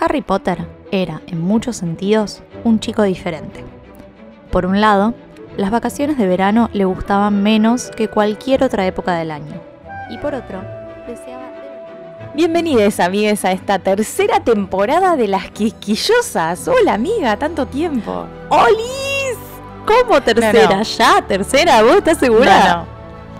Harry 0.00 0.22
Potter 0.22 0.66
era, 0.92 1.22
en 1.26 1.40
muchos 1.40 1.76
sentidos, 1.76 2.42
un 2.62 2.78
chico 2.78 3.02
diferente. 3.02 3.64
Por 4.50 4.64
un 4.64 4.80
lado, 4.80 5.14
las 5.56 5.70
vacaciones 5.72 6.16
de 6.18 6.26
verano 6.26 6.70
le 6.72 6.84
gustaban 6.84 7.42
menos 7.42 7.90
que 7.90 8.08
cualquier 8.08 8.62
otra 8.62 8.86
época 8.86 9.14
del 9.14 9.32
año. 9.32 9.60
Y 10.08 10.18
por 10.18 10.34
otro, 10.34 10.62
deseaba... 11.06 11.48
Bienvenidos, 12.34 13.00
amigues, 13.00 13.44
a 13.44 13.50
esta 13.50 13.80
tercera 13.80 14.38
temporada 14.38 15.16
de 15.16 15.26
Las 15.26 15.50
Quisquillosas. 15.50 16.68
Hola, 16.68 16.94
amiga, 16.94 17.36
tanto 17.36 17.66
tiempo. 17.66 18.26
¡Olis! 18.50 19.36
¿Cómo 19.84 20.20
tercera? 20.22 20.68
No, 20.70 20.76
no. 20.76 20.82
¿Ya? 20.82 21.22
¿Tercera? 21.26 21.82
¿Vos 21.82 21.96
estás 21.96 22.18
segura? 22.18 22.68
No, 22.68 22.76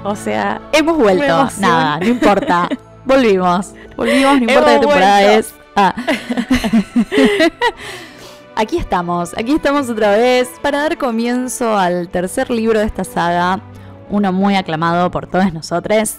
no. 0.02 0.10
O 0.10 0.16
sea, 0.16 0.60
Hemos 0.72 0.96
vuelto. 0.96 1.48
Nada, 1.60 2.00
no 2.00 2.06
importa. 2.06 2.68
Volvimos. 3.04 3.74
Volvimos, 3.96 4.40
no 4.40 4.44
importa 4.44 4.72
qué 4.74 4.78
temporada 4.80 5.20
vuelto. 5.22 5.38
es. 5.38 5.57
Ah. 5.80 5.94
aquí 8.56 8.78
estamos, 8.78 9.32
aquí 9.38 9.52
estamos 9.52 9.88
otra 9.88 10.10
vez 10.10 10.48
para 10.60 10.80
dar 10.80 10.98
comienzo 10.98 11.78
al 11.78 12.08
tercer 12.08 12.50
libro 12.50 12.80
de 12.80 12.86
esta 12.86 13.04
saga, 13.04 13.60
uno 14.10 14.32
muy 14.32 14.56
aclamado 14.56 15.08
por 15.12 15.28
todos 15.28 15.52
nosotros, 15.52 16.16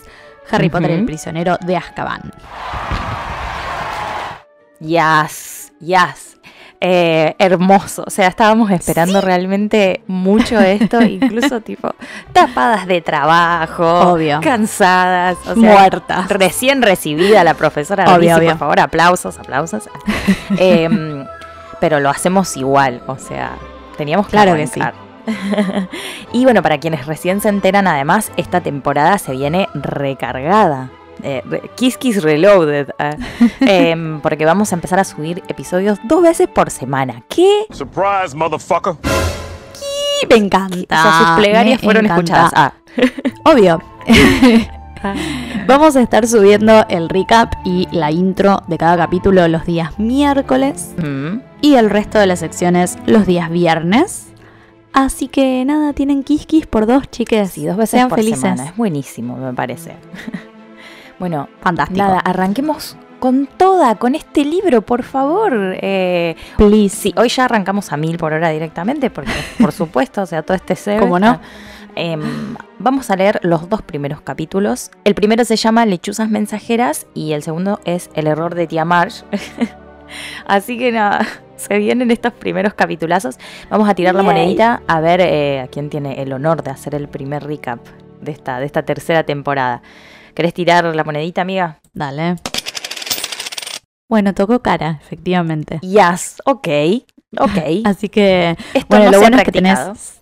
Harry 0.49 0.69
Potter 0.69 0.91
Ujú. 0.91 0.99
el 0.99 1.05
prisionero 1.05 1.57
de 1.59 1.75
Azkaban. 1.75 2.31
Yes, 4.79 5.73
yes. 5.81 6.28
Eh, 6.81 7.35
hermoso, 7.39 8.05
o 8.07 8.09
sea, 8.09 8.27
estábamos 8.27 8.71
esperando 8.71 9.19
realmente 9.19 10.01
mucho 10.07 10.57
esto, 10.61 11.01
incluso 11.01 11.59
tipo 11.59 11.93
tapadas 12.31 12.87
de 12.87 13.01
trabajo, 13.01 14.13
Obvio. 14.13 14.39
cansadas, 14.41 15.37
o 15.45 15.55
sea, 15.55 15.55
Muertas. 15.55 16.29
recién 16.29 16.81
recibida 16.81 17.43
la 17.43 17.55
profesora 17.55 18.15
Obvio, 18.15 18.37
obvio. 18.37 18.51
por 18.51 18.59
favor, 18.59 18.79
aplausos, 18.79 19.37
aplausos. 19.37 19.89
Em, 20.57 21.25
pero 21.81 21.99
lo 21.99 22.09
hacemos 22.09 22.55
igual, 22.55 23.01
o 23.07 23.17
sea, 23.17 23.57
teníamos 23.97 24.27
que 24.27 24.31
Claro 24.31 24.55
que 24.55 24.67
sí. 24.67 24.81
y 26.31 26.43
bueno, 26.45 26.63
para 26.63 26.77
quienes 26.79 27.05
recién 27.05 27.41
se 27.41 27.49
enteran, 27.49 27.87
además, 27.87 28.31
esta 28.37 28.61
temporada 28.61 29.17
se 29.17 29.33
viene 29.33 29.67
recargada. 29.73 30.91
Eh, 31.23 31.41
re- 31.45 31.69
Kiss 31.75 31.97
Kiss 31.97 32.21
Reloaded. 32.23 32.89
ah. 32.99 33.15
Em, 33.61 34.19
porque 34.21 34.45
vamos 34.45 34.71
a 34.71 34.75
empezar 34.75 34.99
a 34.99 35.03
subir 35.03 35.43
episodios 35.47 35.99
dos 36.05 36.21
veces 36.21 36.47
por 36.47 36.69
semana. 36.71 37.23
¿Qué? 37.29 37.65
Surprise, 37.71 38.35
motherfucker. 38.35 38.93
Y 40.23 40.27
me 40.27 40.35
encanta. 40.35 40.77
O 40.77 41.01
sea, 41.03 41.17
sus 41.27 41.43
plegarias 41.43 41.79
me 41.81 41.85
fueron 41.85 42.05
encanta. 42.05 42.21
escuchadas. 42.21 42.51
Ah. 42.55 42.73
Obvio. 43.51 43.81
Vamos 45.67 45.95
a 45.95 46.01
estar 46.01 46.27
subiendo 46.27 46.85
el 46.89 47.07
recap 47.07 47.53
y 47.63 47.87
la 47.91 48.11
intro 48.11 48.63
de 48.67 48.77
cada 48.77 48.97
capítulo 48.97 49.47
los 49.47 49.65
días 49.65 49.97
miércoles 49.97 50.93
Mm. 50.97 51.39
y 51.61 51.75
el 51.75 51.89
resto 51.89 52.19
de 52.19 52.25
las 52.27 52.39
secciones 52.39 52.97
los 53.05 53.25
días 53.25 53.49
viernes. 53.49 54.25
Así 54.91 55.27
que 55.27 55.63
nada, 55.65 55.93
tienen 55.93 56.23
Kiss 56.23 56.67
por 56.67 56.85
dos, 56.87 57.09
chiques. 57.09 57.51
Sí, 57.51 57.65
dos 57.65 57.77
veces 57.77 57.91
Sean 57.91 58.09
por 58.09 58.17
felices. 58.17 58.41
semana. 58.41 58.65
Es 58.65 58.75
buenísimo, 58.75 59.37
me 59.37 59.53
parece. 59.53 59.95
Bueno, 61.19 61.49
Fantástico. 61.61 61.99
nada, 61.99 62.19
arranquemos 62.19 62.97
con 63.19 63.47
toda, 63.47 63.95
con 63.95 64.15
este 64.15 64.45
libro, 64.45 64.81
por 64.81 65.03
favor. 65.03 65.75
Eh, 65.81 66.35
Please. 66.57 66.95
sí, 66.95 67.13
hoy 67.17 67.29
ya 67.29 67.45
arrancamos 67.45 67.91
a 67.91 67.97
mil 67.97 68.17
por 68.17 68.33
hora 68.33 68.49
directamente, 68.49 69.09
porque 69.09 69.31
por 69.59 69.71
supuesto, 69.71 70.21
o 70.21 70.25
sea, 70.25 70.41
todo 70.41 70.55
este 70.55 70.75
ser. 70.75 70.99
¿Cómo 70.99 71.19
no? 71.19 71.39
Em, 71.95 72.55
vamos 72.77 73.09
a 73.09 73.15
leer 73.15 73.39
los 73.43 73.67
dos 73.67 73.81
primeros 73.81 74.21
capítulos. 74.21 74.91
El 75.03 75.15
primero 75.15 75.43
se 75.43 75.55
llama 75.57 75.85
Lechuzas 75.85 76.29
Mensajeras 76.29 77.07
y 77.13 77.33
el 77.33 77.43
segundo 77.43 77.79
es 77.83 78.09
El 78.13 78.27
error 78.27 78.55
de 78.55 78.67
tía 78.67 78.85
Marge. 78.85 79.23
Así 80.47 80.77
que 80.77 80.91
nada, 80.91 81.25
se 81.57 81.77
vienen 81.77 82.09
estos 82.11 82.33
primeros 82.33 82.73
capitulazos. 82.73 83.37
Vamos 83.69 83.89
a 83.89 83.95
tirar 83.95 84.15
la 84.15 84.23
monedita 84.23 84.81
a 84.87 85.01
ver 85.01 85.21
eh, 85.21 85.61
a 85.61 85.67
quién 85.67 85.89
tiene 85.89 86.21
el 86.21 86.31
honor 86.31 86.63
de 86.63 86.71
hacer 86.71 86.95
el 86.95 87.07
primer 87.09 87.43
recap 87.43 87.79
de 88.21 88.31
esta, 88.31 88.59
de 88.59 88.65
esta 88.65 88.83
tercera 88.83 89.23
temporada. 89.23 89.81
¿Querés 90.39 90.53
tirar 90.53 90.85
la 90.95 91.03
monedita, 91.03 91.41
amiga? 91.41 91.81
Dale. 91.91 92.37
Bueno, 94.09 94.33
tocó 94.33 94.61
cara, 94.61 94.97
efectivamente. 95.01 95.79
Yes, 95.81 96.37
ok, 96.45 96.65
ok. 97.37 97.57
Así 97.83 98.07
que, 98.07 98.55
Esto 98.73 98.87
bueno, 98.87 99.05
no 99.07 99.11
lo 99.11 99.19
bueno 99.19 99.37
es 99.37 99.43
que 99.43 99.51
tenés... 99.51 100.17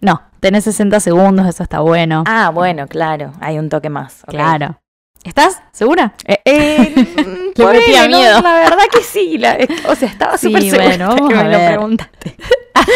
No, 0.00 0.22
tenés 0.40 0.64
60 0.64 1.00
segundos, 1.00 1.46
eso 1.46 1.62
está 1.64 1.80
bueno. 1.80 2.24
Ah, 2.26 2.48
bueno, 2.48 2.86
claro, 2.88 3.34
hay 3.42 3.58
un 3.58 3.68
toque 3.68 3.90
más. 3.90 4.22
claro. 4.26 4.80
¿Estás 5.22 5.62
segura? 5.70 6.14
Eh, 6.24 6.40
eh, 6.46 6.92
Le 7.54 7.66
metía 7.66 7.66
ponele, 7.66 8.08
no, 8.08 8.16
miedo. 8.18 8.40
La 8.40 8.54
verdad 8.54 8.84
que 8.90 9.02
sí. 9.02 9.36
la- 9.36 9.58
o 9.86 9.94
sea, 9.94 10.08
estaba 10.08 10.38
Sí, 10.38 10.46
súper 10.46 10.62
segura 10.62 10.86
bueno, 11.14 11.28
que 11.28 11.34
me 11.34 11.44
lo 11.52 11.58
preguntaste. 11.58 12.36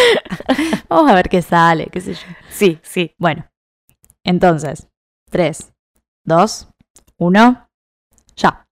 Vamos 0.89 1.11
a 1.11 1.15
ver 1.15 1.29
qué 1.29 1.43
sale, 1.43 1.89
qué 1.93 2.01
sé 2.01 2.15
yo. 2.15 2.21
Sí, 2.49 2.79
sí. 2.83 3.15
Bueno, 3.19 3.45
entonces, 4.25 4.89
3, 5.31 5.73
2, 6.27 6.69
1, 7.19 7.69
ya. 8.37 8.67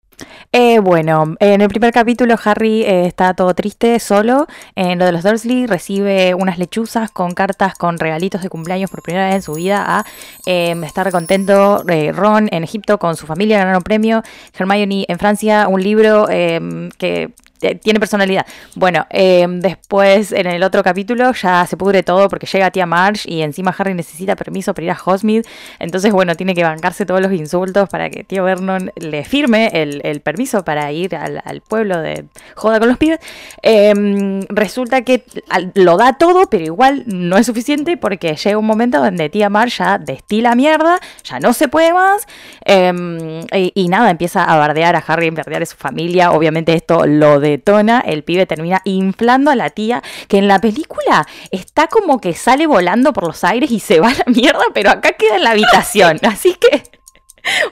Eh, 0.52 0.80
bueno, 0.80 1.36
en 1.40 1.62
el 1.62 1.68
primer 1.70 1.92
capítulo 1.92 2.36
Harry 2.44 2.84
eh, 2.84 3.06
está 3.06 3.34
todo 3.34 3.54
triste, 3.54 4.00
solo. 4.00 4.48
En 4.76 5.00
lo 5.00 5.06
de 5.06 5.12
los 5.12 5.24
Dursley 5.24 5.66
recibe 5.66 6.34
unas 6.36 6.58
lechuzas 6.58 7.12
con 7.12 7.34
cartas 7.34 7.74
con 7.76 7.98
regalitos 7.98 8.42
de 8.42 8.50
cumpleaños 8.50 8.92
por 8.92 9.02
primera 9.02 9.26
vez 9.28 9.36
en 9.36 9.42
su 9.42 9.54
vida 9.54 10.00
a 10.00 10.06
eh, 10.46 10.76
estar 10.84 11.10
contento. 11.12 11.84
eh, 11.90 12.12
Ron 12.12 12.50
en 12.52 12.64
Egipto 12.64 13.00
con 13.00 13.16
su 13.16 13.26
familia 13.26 13.60
ganaron 13.60 13.84
premio. 13.84 14.24
Hermione 14.58 15.06
en 15.08 15.20
Francia 15.20 15.68
un 15.68 15.82
libro 15.82 16.28
eh, 16.30 16.90
que 16.98 17.34
tiene 17.82 18.00
personalidad. 18.00 18.46
Bueno, 18.76 19.06
eh, 19.10 19.46
después 19.50 20.32
en 20.32 20.48
el 20.48 20.64
otro 20.64 20.84
capítulo 20.84 21.32
ya 21.34 21.66
se 21.66 21.78
pudre 21.78 22.04
todo 22.04 22.30
porque 22.30 22.46
llega 22.46 22.72
tía 22.72 22.86
Marge 22.86 23.30
y 23.32 23.42
encima 23.42 23.74
Harry 23.78 23.94
necesita 23.94 24.36
permiso 24.36 24.74
para 24.74 24.86
ir 24.86 24.92
a 24.92 24.98
Hogsmeade. 24.98 25.44
Entonces, 25.80 26.12
bueno, 26.12 26.36
tiene 26.36 26.54
que 26.54 26.64
bancarse 26.64 27.06
todos 27.06 27.22
los 27.22 27.32
insultos 27.32 27.90
para 27.90 28.10
que 28.10 28.24
tío 28.24 28.44
Vernon 28.44 28.92
le 28.96 29.24
firme 29.24 29.70
el, 29.74 30.02
el 30.04 30.22
permiso 30.22 30.64
para 30.64 30.92
ir 30.92 31.16
al, 31.16 31.42
pueblo 31.68 32.00
de 32.00 32.26
joda 32.56 32.80
con 32.80 32.90
los 32.90 32.98
pibes. 32.98 33.20
Eh, 33.62 33.94
resulta 34.50 35.04
que 35.04 35.24
lo 35.76 35.98
da 35.98 36.14
todo, 36.14 36.50
pero 36.50 36.66
igual 36.66 37.04
no 37.08 37.38
es 37.38 37.46
suficiente 37.46 37.98
porque 37.98 38.36
llega 38.36 38.58
un 38.58 38.66
momento 38.66 39.00
donde 39.00 39.30
tía 39.30 39.50
Marge 39.50 39.78
ya 39.78 39.98
destila 39.98 40.56
mierda, 40.56 41.00
ya 41.24 41.40
no 41.40 41.54
se 41.54 41.68
puede 41.68 41.94
más. 41.94 42.28
eh, 42.66 42.92
y, 43.54 43.72
y 43.76 43.88
nada, 43.88 44.10
empieza 44.10 44.44
a 44.44 44.58
bardear 44.58 44.96
a 44.96 45.04
Harry, 45.06 45.28
a 45.28 45.32
bardear 45.32 45.64
a 45.64 45.66
su 45.66 45.78
familia. 45.78 46.32
Obviamente 46.32 46.74
esto 46.74 47.06
lo 47.06 47.40
El 48.06 48.24
pibe 48.24 48.46
termina 48.46 48.82
inflando 48.86 49.52
a 49.52 49.56
la 49.56 49.70
tía, 49.70 50.02
que 50.28 50.38
en 50.38 50.48
la 50.48 50.60
película 50.60 51.26
está 51.52 51.88
como 51.88 52.20
que 52.20 52.34
sale 52.34 52.68
volando 52.68 53.14
por 53.14 53.26
los 53.28 53.44
aires 53.44 53.72
y 53.72 53.80
se 53.80 54.00
va 54.00 54.10
a 54.10 54.14
la 54.14 54.26
mierda, 54.28 54.64
pero 54.74 54.90
acá 54.92 55.12
queda 55.14 55.36
en 55.38 55.44
la 55.44 55.52
habitación. 55.52 56.20
Así 56.24 56.56
que 56.56 56.84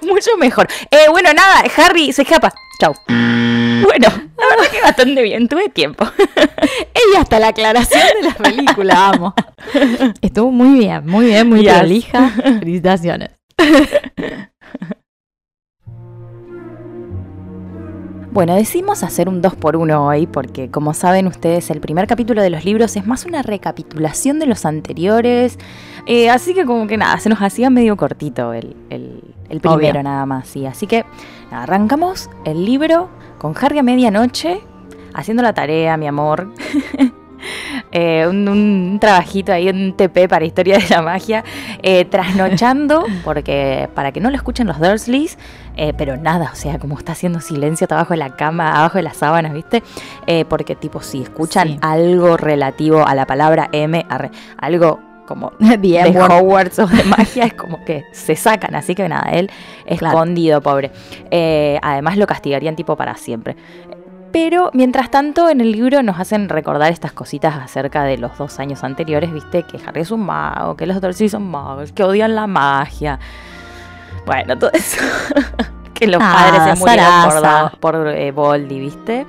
mucho 0.02 0.32
mejor. 0.38 0.68
Eh, 0.92 1.06
bueno, 1.10 1.32
nada, 1.34 1.64
Harry 1.78 2.12
se 2.12 2.24
escapa. 2.24 2.52
Chau. 2.80 2.94
Bueno, 3.08 4.08
la 4.38 4.48
verdad 4.50 4.72
que 4.72 4.82
bastante 4.82 5.22
bien, 5.22 5.48
tuve 5.48 5.70
tiempo. 5.70 6.06
Ella 6.18 7.22
hasta 7.22 7.40
la 7.40 7.50
aclaración 7.50 8.02
de 8.22 8.28
la 8.30 8.34
película, 8.36 9.10
amo. 9.10 9.34
Estuvo 10.22 10.52
muy 10.52 10.80
bien, 10.80 11.06
muy 11.06 11.26
bien, 11.28 11.48
muy 11.48 11.62
Yes. 11.62 11.74
prolija. 11.74 12.30
Felicitaciones. 12.60 13.30
Bueno, 18.32 18.56
decidimos 18.56 19.04
hacer 19.04 19.28
un 19.28 19.42
2 19.42 19.56
por 19.56 19.76
1 19.76 20.06
hoy 20.08 20.26
porque, 20.26 20.70
como 20.72 20.94
saben 20.94 21.28
ustedes, 21.28 21.70
el 21.70 21.82
primer 21.82 22.08
capítulo 22.08 22.42
de 22.42 22.50
los 22.50 22.64
libros 22.64 22.96
es 22.96 23.06
más 23.06 23.26
una 23.26 23.42
recapitulación 23.42 24.40
de 24.40 24.46
los 24.46 24.66
anteriores. 24.66 25.60
eh, 26.08 26.30
así 26.30 26.54
que 26.54 26.66
como 26.66 26.88
que 26.88 26.96
nada, 26.98 27.20
se 27.20 27.28
nos 27.30 27.40
hacía 27.42 27.70
medio 27.70 27.98
cortito 27.98 28.54
el, 28.54 28.76
el- 28.90 29.22
el 29.50 29.60
primero 29.60 29.92
Obvio. 29.92 30.04
nada 30.04 30.26
más. 30.26 30.48
Sí. 30.48 30.66
Así 30.66 30.88
que 30.88 31.04
nada, 31.52 31.64
arrancamos 31.64 32.30
el 32.46 32.64
libro 32.64 33.10
con 33.38 33.54
Harry 33.60 33.80
a 33.80 33.84
medianoche, 33.84 34.62
haciendo 35.14 35.44
la 35.44 35.54
tarea, 35.54 35.98
mi 35.98 36.08
amor. 36.08 36.48
Eh, 37.92 38.26
un, 38.28 38.48
un 38.48 38.98
trabajito 39.02 39.52
ahí, 39.52 39.68
un 39.70 39.94
TP 39.98 40.28
para 40.30 40.46
Historia 40.46 40.78
de 40.78 40.88
la 40.90 41.02
Magia, 41.02 41.44
eh, 41.84 42.06
trasnochando, 42.06 43.06
porque 43.24 43.90
para 43.94 44.12
que 44.12 44.20
no 44.22 44.30
lo 44.30 44.36
escuchen 44.38 44.68
los 44.68 44.80
Dursleys, 44.80 45.38
eh, 45.76 45.94
pero 45.98 46.16
nada, 46.18 46.52
o 46.54 46.56
sea, 46.56 46.80
como 46.80 46.98
está 46.98 47.12
haciendo 47.12 47.42
silencio 47.42 47.88
abajo 47.90 48.14
de 48.14 48.18
la 48.18 48.36
cama, 48.36 48.78
abajo 48.80 48.98
de 48.98 49.04
las 49.04 49.18
sábanas, 49.18 49.54
¿viste? 49.54 49.84
Porque 50.50 50.76
tipo, 50.76 51.02
si 51.02 51.22
escuchan 51.22 51.68
Sí. 51.68 51.78
algo 51.82 52.38
relativo 52.38 53.06
a 53.06 53.14
la 53.16 53.26
palabra 53.26 53.70
M, 53.72 54.06
arre, 54.10 54.32
algo 54.58 55.00
como 55.28 55.52
de 55.60 56.18
Hogwarts 56.30 56.80
o 56.80 56.88
de 56.88 57.04
magia, 57.18 57.46
es 57.46 57.54
como 57.54 57.84
que 57.86 58.04
se 58.12 58.36
sacan, 58.36 58.76
así 58.76 58.96
que 58.96 59.08
nada, 59.08 59.30
él 59.32 59.50
Claro. 59.98 60.14
escondido, 60.16 60.62
pobre. 60.62 60.92
Eh, 61.30 61.78
además 61.82 62.18
lo 62.18 62.26
castigarían 62.28 62.76
tipo 62.76 62.96
para 62.96 63.16
siempre. 63.16 63.56
Pero 64.32 64.70
mientras 64.74 65.12
tanto 65.12 65.50
en 65.50 65.60
el 65.62 65.72
libro 65.72 66.02
nos 66.04 66.20
hacen 66.20 66.48
recordar 66.48 66.92
estas 66.92 67.12
cositas 67.12 67.56
acerca 67.56 68.04
de 68.04 68.18
los 68.18 68.38
dos 68.38 68.60
años 68.60 68.84
anteriores, 68.84 69.34
viste, 69.34 69.64
que 69.64 69.78
Harry 69.86 70.02
es 70.02 70.12
un 70.12 70.26
mago, 70.26 70.76
que 70.78 70.86
los 70.86 71.02
Dursley 71.02 71.28
son 71.30 71.50
magos, 71.52 71.92
que 71.92 72.04
odian 72.04 72.34
la 72.36 72.48
magia. 72.48 73.20
Bueno, 74.26 74.58
todo 74.58 74.72
eso. 74.74 74.98
que 75.94 76.08
los 76.08 76.22
Ah, 76.24 76.34
padres 76.34 76.80
se 76.80 76.86
murieron 76.86 77.70
por, 77.80 77.96
por 77.98 78.08
eh, 78.08 78.32
viste. 78.68 79.26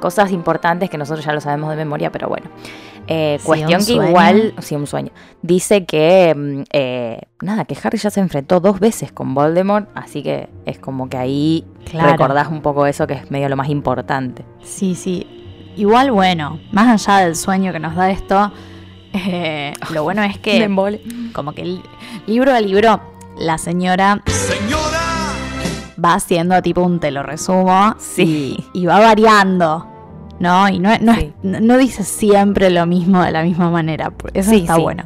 cosas 0.00 0.32
importantes 0.32 0.90
que 0.90 0.98
nosotros 0.98 1.24
ya 1.24 1.32
lo 1.32 1.40
sabemos 1.40 1.70
de 1.70 1.76
memoria, 1.76 2.10
pero 2.10 2.28
bueno. 2.28 2.46
Eh, 3.06 3.36
Sí, 3.40 3.46
cuestión 3.46 3.84
que 3.84 3.92
igual, 3.92 4.54
sí, 4.58 4.74
un 4.76 4.86
sueño. 4.86 5.10
Dice 5.42 5.84
que, 5.84 6.34
mm, 6.36 6.62
eh, 6.72 7.20
nada, 7.42 7.64
que 7.64 7.76
Harry 7.82 7.98
ya 7.98 8.10
se 8.10 8.20
enfrentó 8.20 8.60
dos 8.60 8.78
veces 8.80 9.10
con 9.12 9.34
Voldemort, 9.34 9.88
así 9.94 10.22
que 10.22 10.48
es 10.66 10.78
como 10.78 11.08
que 11.08 11.16
ahí 11.16 11.64
Claro. 11.90 12.12
recordás 12.12 12.48
un 12.48 12.62
poco 12.62 12.86
eso 12.86 13.06
que 13.06 13.14
es 13.14 13.30
medio 13.30 13.48
lo 13.48 13.56
más 13.56 13.68
importante. 13.68 14.44
Sí, 14.62 14.94
sí. 14.94 15.26
Igual, 15.76 16.10
bueno, 16.12 16.60
más 16.72 17.06
allá 17.08 17.24
del 17.24 17.36
sueño 17.36 17.72
que 17.72 17.80
nos 17.80 17.94
da 17.96 18.10
esto, 18.10 18.52
eh, 19.12 19.72
lo 19.92 20.02
bueno 20.04 20.22
es 20.22 20.38
que, 20.38 20.68
como 21.32 21.52
que 21.52 21.62
el- 21.62 21.82
libro 22.26 22.52
a 22.54 22.60
libro, 22.60 23.00
la 23.38 23.58
señora 23.58 24.22
va 26.02 26.14
haciendo 26.14 26.60
tipo 26.62 26.80
un 26.82 26.98
te 27.00 27.10
lo 27.10 27.22
resumo 27.22 27.94
Sí. 27.98 28.56
y, 28.72 28.82
y 28.82 28.86
va 28.86 28.98
variando, 29.00 29.86
¿no? 30.40 30.68
Y 30.68 30.78
no, 30.80 30.90
no, 31.00 31.12
es- 31.12 31.18
Sí. 31.20 31.32
no- 31.44 31.60
no 31.60 31.76
dice 31.78 32.02
siempre 32.02 32.70
lo 32.70 32.84
mismo 32.86 33.22
de 33.22 33.30
la 33.30 33.42
misma 33.44 33.70
manera. 33.70 34.12
Eso 34.34 34.50
Sí, 34.50 34.56
está 34.62 34.74
sí. 34.74 34.80
bueno. 34.82 35.04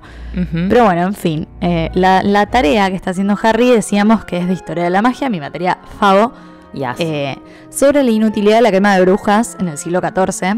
Pero 0.68 0.84
bueno, 0.84 1.02
en 1.02 1.14
fin, 1.14 1.46
eh, 1.60 1.90
la, 1.94 2.22
la 2.22 2.46
tarea 2.46 2.88
que 2.88 2.96
está 2.96 3.10
haciendo 3.10 3.36
Harry 3.42 3.70
decíamos 3.70 4.24
que 4.24 4.38
es 4.38 4.46
de 4.48 4.54
historia 4.54 4.84
de 4.84 4.90
la 4.90 5.02
magia, 5.02 5.28
mi 5.30 5.38
materia 5.40 5.78
Favo, 6.00 6.32
Ya, 6.72 6.96
eh, 6.98 7.36
sobre 7.70 8.02
la 8.02 8.10
inutilidad 8.10 8.56
de 8.56 8.62
la 8.62 8.72
quema 8.72 8.96
de 8.96 9.02
brujas 9.02 9.56
en 9.60 9.68
el 9.68 9.78
siglo 9.78 10.00
XIV. 10.00 10.56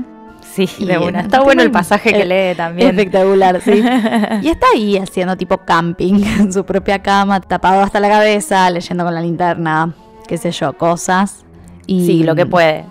sí, 0.55 0.67
de 0.87 0.97
una. 0.97 1.21
Está 1.21 1.41
bueno 1.41 1.61
el 1.63 1.71
pasaje 1.71 2.11
que 2.13 2.25
lee 2.25 2.55
también. 2.57 2.89
Espectacular, 2.89 3.61
sí. 3.61 3.83
Y 4.43 4.49
está 4.49 4.67
ahí 4.75 4.97
haciendo 4.97 5.37
tipo 5.37 5.59
camping 5.59 6.23
en 6.41 6.53
su 6.53 6.65
propia 6.65 7.01
cama, 7.03 7.41
tapado 7.41 7.83
hasta 7.83 8.01
la 8.01 8.09
cabeza, 8.09 8.71
leyendo 8.71 9.05
con 9.05 9.15
la 9.15 9.21
linterna, 9.21 9.93
qué 10.27 10.39
sé 10.39 10.51
yo, 10.53 10.73
cosas. 10.73 11.45
Y, 11.87 12.07
Sí, 12.07 12.23
lo 12.25 12.35
que 12.35 12.47
puede. 12.47 12.87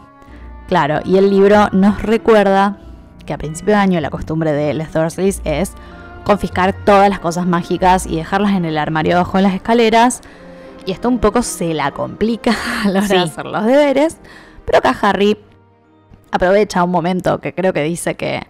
Claro, 0.67 0.99
y 1.05 1.17
el 1.17 1.29
libro 1.29 1.69
nos 1.71 2.01
recuerda 2.01 2.77
que 3.25 3.33
a 3.33 3.37
principio 3.37 3.73
de 3.73 3.79
año 3.79 3.99
la 4.01 4.09
costumbre 4.09 4.51
de 4.51 4.73
Les 4.73 4.91
Dursleys 4.91 5.41
es 5.43 5.73
confiscar 6.23 6.73
todas 6.73 7.09
las 7.09 7.19
cosas 7.19 7.45
mágicas 7.45 8.05
y 8.07 8.17
dejarlas 8.17 8.53
en 8.53 8.65
el 8.65 8.77
armario 8.77 9.15
abajo 9.15 9.37
de 9.37 9.43
las 9.43 9.53
escaleras. 9.53 10.21
Y 10.85 10.91
esto 10.91 11.07
un 11.07 11.19
poco 11.19 11.43
se 11.43 11.73
la 11.73 11.91
complica 11.91 12.55
a 12.83 12.89
la 12.89 12.99
hora 12.99 13.07
de 13.07 13.19
hacer 13.19 13.45
los 13.45 13.65
deberes. 13.65 14.17
Pero 14.65 14.79
acá 14.79 14.95
Harry 15.01 15.37
aprovecha 16.31 16.83
un 16.83 16.91
momento 16.91 17.39
que 17.39 17.53
creo 17.53 17.71
que 17.71 17.83
dice 17.83 18.15
que 18.15 18.41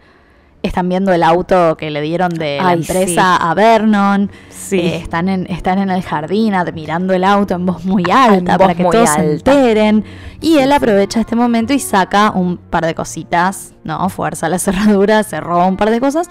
están 0.66 0.90
viendo 0.90 1.14
el 1.14 1.24
auto 1.24 1.78
que 1.78 1.90
le 1.92 2.02
dieron 2.02 2.30
de 2.30 2.58
la 2.62 2.70
Ay, 2.70 2.80
empresa 2.80 3.36
a 3.36 3.54
Vernon. 3.54 4.32
Sí. 4.50 4.80
Eh, 4.80 4.98
están, 4.98 5.30
en, 5.30 5.46
están 5.50 5.80
en 5.80 5.90
el 5.90 6.02
jardín 6.02 6.54
admirando 6.54 7.14
el 7.14 7.24
auto 7.24 7.54
en 7.54 7.66
voz 7.66 7.86
muy 7.86 8.04
alta 8.12 8.54
En 8.54 8.58
para 8.58 8.68
voz 8.68 8.76
que 8.76 8.84
todos 8.84 9.10
se 9.10 9.34
enteren. 9.34 10.04
Y 10.42 10.58
él 10.58 10.72
aprovecha 10.72 11.20
este 11.20 11.36
momento 11.36 11.74
y 11.74 11.80
saca 11.80 12.32
un 12.32 12.58
par 12.58 12.86
de 12.86 12.96
cositas, 12.96 13.74
¿no? 13.84 14.10
Fuerza 14.10 14.50
la 14.50 14.60
cerradura, 14.60 15.24
se 15.24 15.40
roba 15.40 15.66
un 15.68 15.78
par 15.78 15.90
de 15.90 16.00
cosas. 16.00 16.30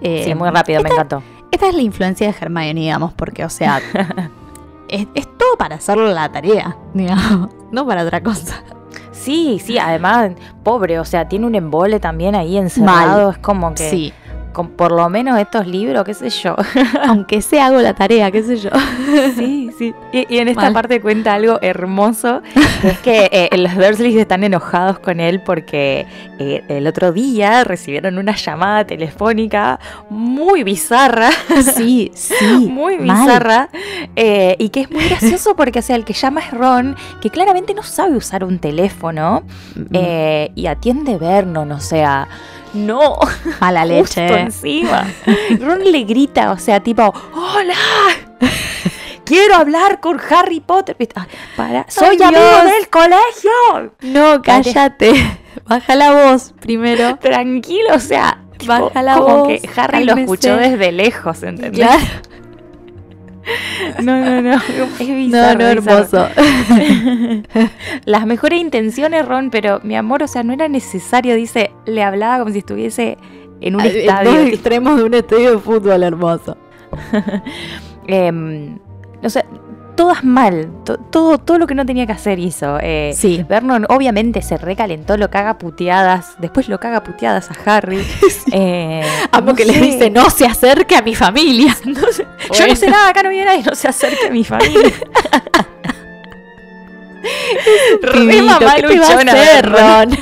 Eh, 0.00 0.22
sí, 0.24 0.34
muy 0.34 0.50
rápido, 0.50 0.82
me 0.82 0.90
encantó. 0.90 1.22
Esta 1.50 1.68
es 1.68 1.74
la 1.74 1.82
influencia 1.82 2.26
de 2.26 2.34
Hermione, 2.38 2.80
digamos, 2.80 3.12
porque, 3.14 3.44
o 3.44 3.50
sea, 3.50 3.80
es, 4.88 5.06
es 5.14 5.26
todo 5.38 5.56
para 5.58 5.76
hacer 5.76 5.96
la 5.96 6.30
tarea, 6.30 6.76
digamos, 6.94 7.50
no 7.72 7.86
para 7.86 8.02
otra 8.02 8.22
cosa. 8.22 8.62
Sí, 9.26 9.60
sí, 9.60 9.76
además, 9.76 10.30
pobre, 10.62 11.00
o 11.00 11.04
sea, 11.04 11.26
tiene 11.26 11.46
un 11.46 11.56
embole 11.56 11.98
también 11.98 12.36
ahí 12.36 12.56
encerrado. 12.56 13.24
Mal. 13.24 13.30
Es 13.32 13.38
como 13.38 13.74
que, 13.74 13.90
Sí, 13.90 14.12
con 14.56 14.70
por 14.70 14.90
lo 14.90 15.06
menos 15.10 15.38
estos 15.38 15.66
libros, 15.66 16.02
qué 16.02 16.14
sé 16.14 16.30
yo. 16.30 16.56
aunque 17.06 17.42
sea 17.42 17.66
hago 17.66 17.82
la 17.82 17.92
tarea, 17.92 18.30
qué 18.30 18.42
sé 18.42 18.56
yo. 18.56 18.70
sí, 19.36 19.70
sí. 19.76 19.94
Y, 20.14 20.34
y 20.34 20.38
en 20.38 20.48
esta 20.48 20.62
Mal. 20.62 20.72
parte 20.72 20.98
cuenta 21.02 21.34
algo 21.34 21.58
hermoso, 21.60 22.40
que 22.80 22.88
es 22.88 22.98
que 23.00 23.28
eh, 23.32 23.58
los 23.58 23.74
Dursleys 23.74 24.16
están 24.16 24.44
enojados 24.44 24.98
con 24.98 25.20
él 25.20 25.42
porque 25.42 26.06
eh, 26.38 26.64
el 26.68 26.86
otro 26.86 27.12
día 27.12 27.64
recibieron 27.64 28.16
una 28.16 28.34
llamada 28.34 28.86
telefónica 28.86 29.78
muy 30.08 30.62
bizarra, 30.62 31.28
Sí, 31.74 32.10
sí. 32.14 32.34
muy 32.70 32.96
bizarra, 32.96 33.68
eh, 34.14 34.56
y 34.58 34.70
que 34.70 34.80
es 34.80 34.90
muy 34.90 35.04
gracioso 35.04 35.54
porque, 35.54 35.80
o 35.80 35.82
sea, 35.82 35.96
el 35.96 36.06
que 36.06 36.14
llama 36.14 36.40
es 36.40 36.50
Ron, 36.52 36.96
que 37.20 37.28
claramente 37.28 37.74
no 37.74 37.82
sabe 37.82 38.16
usar 38.16 38.42
un 38.42 38.58
teléfono, 38.58 39.42
Mm, 39.74 40.52
y 40.54 40.66
atiende 40.66 41.16
Vernon, 41.18 41.72
o 41.72 41.80
sea, 41.80 42.28
no, 42.76 43.18
Mala 43.60 43.82
justo 43.82 44.20
leche. 44.20 44.40
encima. 44.40 45.06
Ron 45.60 45.84
le 45.90 46.04
grita, 46.04 46.52
o 46.52 46.58
sea, 46.58 46.80
tipo, 46.80 47.12
hola, 47.34 47.74
quiero 49.24 49.54
hablar 49.56 50.00
con 50.00 50.20
Harry 50.30 50.60
Potter. 50.60 50.96
Ah, 51.14 51.26
Para, 51.56 51.86
soy 51.88 52.16
amigo 52.22 52.30
Dios. 52.40 52.64
del 52.64 52.88
colegio. 52.88 53.92
No, 54.02 54.42
cállate. 54.42 55.38
Baja 55.66 55.94
la 55.96 56.12
voz 56.12 56.52
primero. 56.60 57.16
Tranquilo, 57.16 57.94
o 57.94 58.00
sea, 58.00 58.38
Baja 58.66 59.02
la 59.02 59.14
como 59.16 59.44
voz, 59.44 59.48
que 59.48 59.68
Harry 59.76 60.04
lo 60.04 60.14
escuchó 60.16 60.56
desde 60.56 60.92
lejos, 60.92 61.42
¿entendés? 61.42 61.72
Claro. 61.84 62.04
No, 64.02 64.18
no, 64.24 64.42
no, 64.42 64.54
es 64.98 65.08
No, 65.08 65.14
bizarro. 65.14 65.58
no, 65.60 65.74
bizarro. 65.74 66.26
hermoso. 66.26 66.28
Las 68.04 68.26
mejores 68.26 68.60
intenciones, 68.60 69.26
Ron, 69.26 69.50
pero 69.50 69.80
mi 69.82 69.96
amor, 69.96 70.22
o 70.22 70.28
sea, 70.28 70.42
no 70.42 70.52
era 70.52 70.68
necesario, 70.68 71.34
dice, 71.36 71.70
le 71.86 72.02
hablaba 72.02 72.38
como 72.40 72.52
si 72.52 72.58
estuviese 72.58 73.16
en 73.60 73.76
un 73.76 73.82
Dos 73.82 73.92
estadio. 73.92 74.30
tipo, 74.30 74.42
extremos 74.46 74.96
de 74.98 75.04
un 75.04 75.14
estadio 75.14 75.52
de 75.52 75.58
fútbol 75.58 76.02
hermoso. 76.02 76.56
em, 78.06 78.78
o 79.22 79.28
sea, 79.30 79.44
todas 79.96 80.22
mal, 80.24 80.68
to- 80.84 80.98
todo, 80.98 81.38
todo 81.38 81.58
lo 81.58 81.66
que 81.66 81.74
no 81.74 81.84
tenía 81.86 82.06
que 82.06 82.12
hacer 82.12 82.38
hizo. 82.38 82.78
Eh, 82.80 83.12
Sí. 83.16 83.44
Vernon 83.48 83.86
obviamente 83.88 84.42
se 84.42 84.56
recalentó, 84.58 85.16
lo 85.16 85.30
caga 85.30 85.58
puteadas, 85.58 86.34
después 86.38 86.68
lo 86.68 86.78
caga 86.78 87.02
puteadas 87.02 87.48
a 87.50 87.54
Harry. 87.76 88.04
Eh, 88.52 89.02
Amo 89.32 89.50
no 89.50 89.54
que 89.56 89.64
le 89.64 89.72
sé. 89.74 89.80
dice, 89.80 90.10
no 90.10 90.30
se 90.30 90.46
acerque 90.46 90.94
a 90.96 91.02
mi 91.02 91.14
familia. 91.14 91.76
No 91.84 92.00
Yo 92.54 92.66
no 92.68 92.76
sé 92.76 92.88
nada, 92.88 93.08
acá 93.08 93.22
no 93.24 93.30
viene 93.30 93.46
nadie, 93.46 93.64
no 93.64 93.74
se 93.74 93.88
acerque 93.88 94.28
a 94.28 94.30
mi 94.30 94.44
familia. 94.44 94.92
Pibito, 98.12 98.44
mamá 98.44 98.74
¿qué 98.76 98.82
te 98.82 98.98
va 99.00 99.06
a 99.06 99.18
hacer. 99.18 99.68
Ron? 99.68 100.16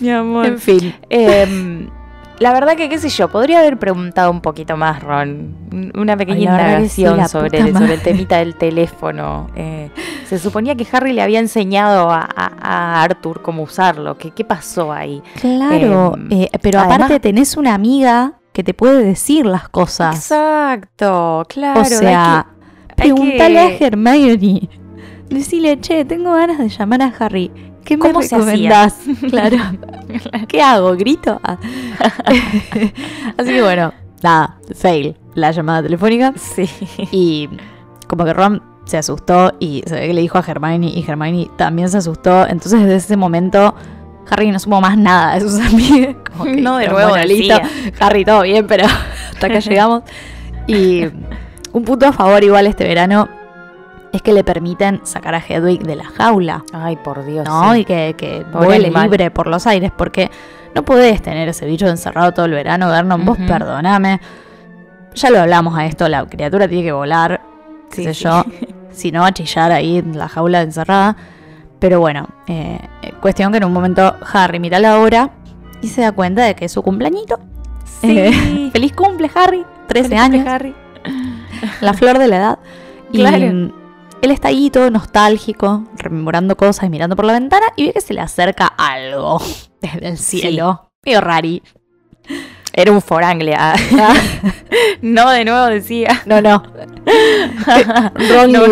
Mi 0.00 0.10
amor. 0.10 0.46
En 0.46 0.58
fin. 0.58 0.94
Em, 1.08 1.88
la 2.38 2.52
verdad 2.52 2.76
que, 2.76 2.88
qué 2.88 2.98
sé 2.98 3.08
yo, 3.08 3.28
podría 3.28 3.60
haber 3.60 3.78
preguntado 3.78 4.30
un 4.30 4.40
poquito 4.40 4.76
más, 4.76 5.02
Ron. 5.02 5.54
Un- 5.72 5.92
Una 5.96 6.16
pequeña 6.16 6.38
sí, 6.88 7.02
indagación 7.02 7.28
sobre, 7.28 7.58
el 7.94 8.00
temita 8.02 8.38
del 8.38 8.54
teléfono. 8.56 9.48
Eh, 9.56 9.90
se 10.26 10.38
suponía 10.38 10.74
que 10.74 10.86
Harry 10.92 11.12
le 11.12 11.22
había 11.22 11.38
enseñado 11.40 12.10
a, 12.10 12.20
a- 12.36 12.52
a 12.60 13.02
Arthur 13.02 13.42
cómo 13.42 13.62
usarlo. 13.62 14.16
¿Qué, 14.18 14.30
qué 14.32 14.44
pasó 14.44 14.92
ahí? 14.92 15.22
Claro, 15.40 16.14
Em, 16.16 16.28
eh, 16.42 16.50
pero 16.60 16.78
además- 16.80 16.96
aparte 16.96 17.20
tenés 17.20 17.56
una 17.56 17.74
amiga 17.74 18.34
que 18.52 18.62
te 18.64 18.74
puede 18.74 19.04
decir 19.04 19.44
las 19.46 19.68
cosas. 19.68 20.16
Exacto, 20.16 21.44
claro. 21.48 21.80
o 21.80 21.84
sea, 21.84 22.46
que- 22.96 23.02
a 23.58 23.86
Hermione. 23.86 24.68
Decile, 25.28 25.80
che, 25.80 26.04
tengo 26.04 26.32
ganas 26.34 26.58
de 26.58 26.68
llamar 26.68 27.02
a 27.02 27.12
Harry. 27.18 27.50
¿Qué 27.86 27.96
me 27.96 28.02
¿Cómo 28.12 28.20
se 28.22 28.36
recomendás? 28.36 28.96
Claro. 29.30 29.56
¿Qué 30.48 30.60
hago? 30.60 30.94
¿Grito? 30.96 31.40
Ah. 31.42 31.56
Así 33.38 33.50
que 33.52 33.62
bueno, 33.62 33.92
nada, 34.22 34.56
fail 34.74 35.16
la 35.34 35.50
llamada 35.52 35.82
telefónica. 35.84 36.32
Sí. 36.36 36.68
Y 37.12 37.48
como 38.06 38.24
que 38.24 38.32
Ron 38.34 38.62
se 38.84 38.98
asustó 38.98 39.52
y 39.58 39.82
se 39.86 39.94
ve 39.94 40.06
que 40.08 40.14
le 40.14 40.20
dijo 40.20 40.38
a 40.38 40.44
Hermione 40.46 40.88
y 40.88 41.04
Hermione 41.06 41.48
también 41.56 41.88
se 41.88 41.98
asustó. 41.98 42.46
Entonces 42.46 42.80
desde 42.80 42.96
ese 42.96 43.16
momento 43.16 43.74
Harry 44.30 44.50
no 44.50 44.58
supo 44.58 44.80
más 44.80 44.98
nada 44.98 45.34
de 45.34 45.40
sus 45.40 45.60
amigos. 45.60 46.16
Como 46.32 46.44
que 46.44 46.60
No, 46.60 46.78
de 46.78 46.88
nuevo 46.88 47.10
"Bueno, 47.10 47.24
listo, 47.26 47.54
decía". 47.54 47.92
Harry, 48.00 48.24
todo 48.24 48.42
bien, 48.42 48.66
pero 48.66 48.84
hasta 48.86 49.46
acá 49.46 49.60
llegamos. 49.60 50.02
Y 50.66 51.04
un 51.72 51.84
punto 51.84 52.06
a 52.06 52.12
favor 52.12 52.42
igual 52.42 52.66
este 52.66 52.84
verano 52.84 53.28
es 54.16 54.22
que 54.22 54.32
le 54.32 54.42
permiten 54.44 55.00
sacar 55.04 55.34
a 55.34 55.38
Hedwig 55.46 55.82
de 55.82 55.96
la 55.96 56.04
jaula. 56.04 56.64
Ay, 56.72 56.96
por 56.96 57.24
Dios. 57.24 57.46
¿no? 57.46 57.72
sí. 57.74 57.80
Y 57.80 57.84
que, 57.84 58.14
que 58.16 58.44
vuele 58.52 58.90
libre 58.90 59.30
por 59.30 59.46
los 59.46 59.66
aires, 59.66 59.92
porque 59.96 60.30
no 60.74 60.84
podés 60.84 61.22
tener 61.22 61.48
ese 61.48 61.66
bicho 61.66 61.86
encerrado 61.86 62.32
todo 62.32 62.46
el 62.46 62.52
verano, 62.52 62.88
Vernon, 62.90 63.24
vos 63.24 63.38
perdoname. 63.46 64.20
Ya 65.14 65.30
lo 65.30 65.40
hablamos 65.40 65.76
a 65.78 65.86
esto, 65.86 66.08
la 66.08 66.24
criatura 66.26 66.68
tiene 66.68 66.84
que 66.84 66.92
volar, 66.92 67.40
qué 67.90 67.96
Sí, 67.96 68.04
sé 68.04 68.14
sí. 68.14 68.24
yo, 68.24 68.44
si 68.90 69.12
no 69.12 69.24
a 69.24 69.32
chillar 69.32 69.72
ahí 69.72 69.98
en 69.98 70.18
la 70.18 70.28
jaula 70.28 70.60
encerrada. 70.62 71.16
Pero 71.78 72.00
bueno, 72.00 72.26
eh, 72.46 72.78
cuestión 73.20 73.52
que 73.52 73.58
en 73.58 73.64
un 73.64 73.72
momento 73.72 74.16
Harry 74.32 74.58
mira 74.60 74.78
la 74.78 74.98
hora 74.98 75.30
y 75.82 75.88
se 75.88 76.00
da 76.02 76.12
cuenta 76.12 76.42
de 76.42 76.54
que 76.54 76.64
es 76.66 76.72
su 76.72 76.82
cumpleañito. 76.82 77.38
Sí. 78.00 78.18
Eh, 78.18 78.70
feliz 78.72 78.92
cumple, 78.94 79.30
Harry, 79.34 79.64
13 79.88 80.08
Feliz 80.08 80.20
años, 80.22 80.36
cumple, 80.36 80.50
Harry. 80.52 80.74
la 81.80 81.94
flor 81.94 82.18
de 82.18 82.28
la 82.28 82.36
edad. 82.36 82.58
Y 83.12 83.18
Claro. 83.20 83.46
mm, 83.46 83.72
él 84.22 84.30
está 84.30 84.48
ahí 84.48 84.70
todo 84.70 84.90
nostálgico, 84.90 85.84
rememorando 85.96 86.56
cosas 86.56 86.84
y 86.84 86.88
mirando 86.90 87.16
por 87.16 87.24
la 87.24 87.32
ventana 87.34 87.66
y 87.76 87.86
ve 87.86 87.92
que 87.92 88.00
se 88.00 88.14
le 88.14 88.20
acerca 88.20 88.66
algo 88.66 89.40
desde 89.80 90.08
el 90.08 90.18
cielo. 90.18 90.90
Medio 91.04 91.20
rari. 91.20 91.62
Era 92.72 92.92
un 92.92 93.00
foranglia. 93.00 93.74
no, 95.00 95.30
de 95.30 95.44
nuevo 95.44 95.66
decía. 95.66 96.22
No, 96.26 96.42
no. 96.42 96.62
Ron 98.30 98.52
No, 98.52 98.62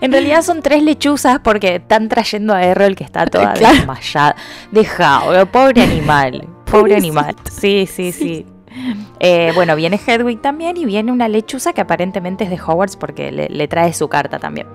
en 0.00 0.12
realidad 0.12 0.42
son 0.42 0.62
tres 0.62 0.82
lechuzas 0.82 1.40
porque 1.42 1.76
están 1.76 2.08
trayendo 2.08 2.54
a 2.54 2.62
Errol 2.64 2.94
que 2.94 3.04
está 3.04 3.26
toda 3.26 3.52
Claro. 3.54 3.74
desmayada. 3.76 4.36
Dejado, 4.70 5.46
pobre 5.46 5.82
animal. 5.82 6.46
Pobre 6.70 6.96
animal. 6.96 7.34
Sí, 7.50 7.86
sí, 7.86 8.12
sí. 8.12 8.46
Eh, 9.20 9.52
bueno, 9.54 9.74
viene 9.74 9.98
Hedwig 10.04 10.42
también 10.42 10.76
y 10.76 10.84
viene 10.84 11.10
una 11.10 11.28
lechuza 11.28 11.72
que 11.72 11.80
aparentemente 11.80 12.44
es 12.44 12.50
de 12.50 12.60
Hogwarts 12.60 12.96
porque 12.96 13.32
le, 13.32 13.48
le 13.48 13.68
trae 13.68 13.94
su 13.94 14.08
carta 14.08 14.38
también. 14.38 14.66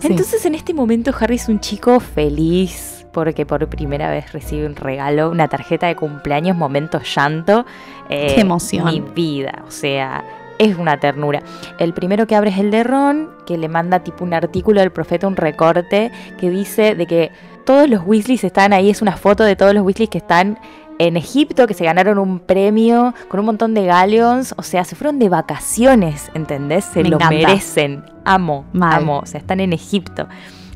Sí. 0.00 0.08
Entonces 0.08 0.44
en 0.44 0.54
este 0.54 0.74
momento 0.74 1.12
Harry 1.18 1.36
es 1.36 1.48
un 1.48 1.60
chico 1.60 1.98
feliz 2.00 3.06
porque 3.12 3.46
por 3.46 3.66
primera 3.68 4.10
vez 4.10 4.32
recibe 4.32 4.66
un 4.66 4.76
regalo, 4.76 5.30
una 5.30 5.48
tarjeta 5.48 5.86
de 5.86 5.96
cumpleaños, 5.96 6.56
momento 6.56 7.00
llanto. 7.00 7.64
Eh, 8.08 8.32
Qué 8.34 8.40
emoción. 8.40 8.86
Mi 8.86 9.00
vida, 9.00 9.64
o 9.66 9.70
sea, 9.70 10.24
es 10.58 10.76
una 10.76 10.98
ternura. 10.98 11.42
El 11.78 11.94
primero 11.94 12.26
que 12.26 12.36
abre 12.36 12.50
es 12.50 12.58
el 12.58 12.70
de 12.70 12.84
Ron, 12.84 13.30
que 13.46 13.56
le 13.56 13.68
manda 13.68 14.00
tipo 14.00 14.24
un 14.24 14.34
artículo 14.34 14.80
del 14.80 14.92
profeta, 14.92 15.26
un 15.26 15.36
recorte, 15.36 16.10
que 16.38 16.50
dice 16.50 16.94
de 16.94 17.06
que 17.06 17.30
todos 17.64 17.88
los 17.88 18.02
Weasleys 18.04 18.44
están 18.44 18.72
ahí, 18.72 18.90
es 18.90 19.02
una 19.02 19.16
foto 19.16 19.44
de 19.44 19.56
todos 19.56 19.74
los 19.74 19.84
Weasleys 19.84 20.10
que 20.10 20.18
están 20.18 20.58
en 21.06 21.16
Egipto, 21.16 21.66
que 21.66 21.72
se 21.74 21.84
ganaron 21.84 22.18
un 22.18 22.38
premio 22.40 23.14
con 23.28 23.40
un 23.40 23.46
montón 23.46 23.72
de 23.72 23.86
galleons, 23.86 24.54
o 24.58 24.62
sea, 24.62 24.84
se 24.84 24.94
fueron 24.96 25.18
de 25.18 25.28
vacaciones, 25.30 26.30
¿entendés? 26.34 26.84
Se 26.84 27.02
Me 27.02 27.08
lo 27.08 27.16
encanta. 27.16 27.34
merecen. 27.34 28.04
Amo, 28.24 28.66
Mal. 28.72 28.98
amo, 28.98 29.20
o 29.20 29.26
sea, 29.26 29.40
están 29.40 29.60
en 29.60 29.72
Egipto. 29.72 30.28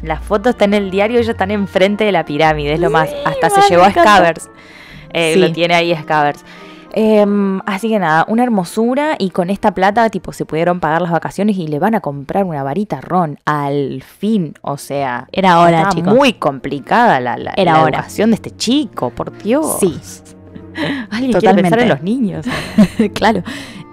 La 0.02 0.18
foto 0.20 0.48
está 0.50 0.64
en 0.64 0.74
el 0.74 0.90
diario, 0.90 1.18
ellos 1.18 1.28
están 1.30 1.50
enfrente 1.50 2.04
de 2.04 2.12
la 2.12 2.24
pirámide, 2.24 2.72
es 2.72 2.80
lo 2.80 2.90
más. 2.90 3.10
Hasta 3.24 3.50
se 3.50 3.68
llevó 3.68 3.84
a. 3.84 3.90
Scavers. 3.90 4.50
Eh, 5.12 5.34
Sí. 5.34 5.40
Lo 5.40 5.52
tiene 5.52 5.74
ahí 5.74 5.94
Scavers. 5.94 6.44
Em, 6.96 7.60
así 7.66 7.88
que 7.88 7.98
nada, 7.98 8.24
una 8.28 8.44
hermosura 8.44 9.16
y 9.18 9.30
con 9.30 9.50
esta 9.50 9.74
plata 9.74 10.08
tipo 10.10 10.32
se 10.32 10.44
pudieron 10.46 10.78
pagar 10.78 11.02
las 11.02 11.10
vacaciones 11.10 11.56
y 11.56 11.66
le 11.66 11.80
van 11.80 11.96
a 11.96 12.00
comprar 12.00 12.44
una 12.44 12.62
varita 12.62 12.98
a 12.98 13.00
Ron 13.00 13.36
al 13.44 14.02
fin, 14.02 14.54
o 14.62 14.76
sea, 14.76 15.26
Era 15.32 15.58
hora, 15.58 15.88
chicos. 15.88 16.14
muy 16.14 16.34
complicada 16.34 17.18
la, 17.18 17.36
la, 17.36 17.52
Era 17.56 17.72
la 17.72 17.82
hora. 17.82 17.98
educación 17.98 18.30
de 18.30 18.36
este 18.36 18.52
chico, 18.52 19.10
por 19.10 19.36
Dios. 19.42 19.78
Sí. 19.80 19.98
Alguien 21.10 21.32
Totalmente. 21.32 21.62
pensar 21.62 21.80
en 21.80 21.88
los 21.88 22.02
niños. 22.02 22.46
claro. 23.14 23.42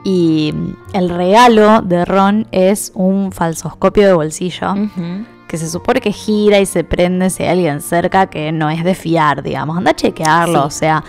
Y 0.04 0.52
mm, 0.54 0.74
el 0.94 1.10
regalo 1.10 1.82
de 1.82 2.06
Ron 2.06 2.48
es 2.52 2.92
un 2.94 3.32
falsoscopio 3.32 4.06
de 4.06 4.14
bolsillo 4.14 4.76
que 5.48 5.58
se 5.58 5.68
supone 5.70 6.02
que 6.02 6.12
gira 6.12 6.60
y 6.60 6.66
se 6.68 6.84
prende 6.84 7.30
si 7.32 7.44
hay 7.44 7.50
alguien 7.50 7.82
cerca 7.82 8.28
que 8.28 8.52
no 8.52 8.70
es 8.70 8.84
de 8.84 8.94
fiar, 8.96 9.42
digamos. 9.44 9.76
Anda 9.78 9.92
a 9.92 9.96
chequearlo, 9.96 10.62
Sí. 10.62 10.68
o 10.68 10.70
sea. 10.70 11.04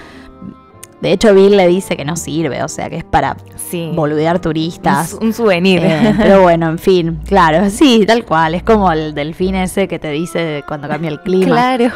De 1.03 1.13
hecho, 1.13 1.35
Bill 1.35 1.57
le 1.57 1.67
dice 1.67 1.97
que 1.97 2.05
no 2.05 2.17
sirve, 2.17 2.63
o 2.63 2.69
sea, 2.69 2.89
que 2.89 2.97
es 2.99 3.05
para 3.05 3.37
Sí. 3.57 3.91
boludear 3.95 4.37
Un, 4.37 4.41
turistas. 4.43 5.11
su- 5.11 5.19
un 5.19 5.33
souvenir. 5.33 5.81
Eh, 5.83 6.15
pero 6.17 6.41
bueno, 6.43 6.69
en 6.69 6.79
fin, 6.79 7.21
claro, 7.27 7.69
sí, 7.71 8.05
tal 8.07 8.25
cual. 8.25 8.55
Es 8.55 8.63
como 8.63 8.91
el 8.93 9.13
delfín 9.15 9.55
ese 9.57 9.89
que 9.89 9.99
te 9.99 10.11
dice 10.11 10.63
cuando 10.67 10.89
cambia 10.89 11.11
el 11.11 11.21
clima. 11.21 11.47
claro. 11.77 11.93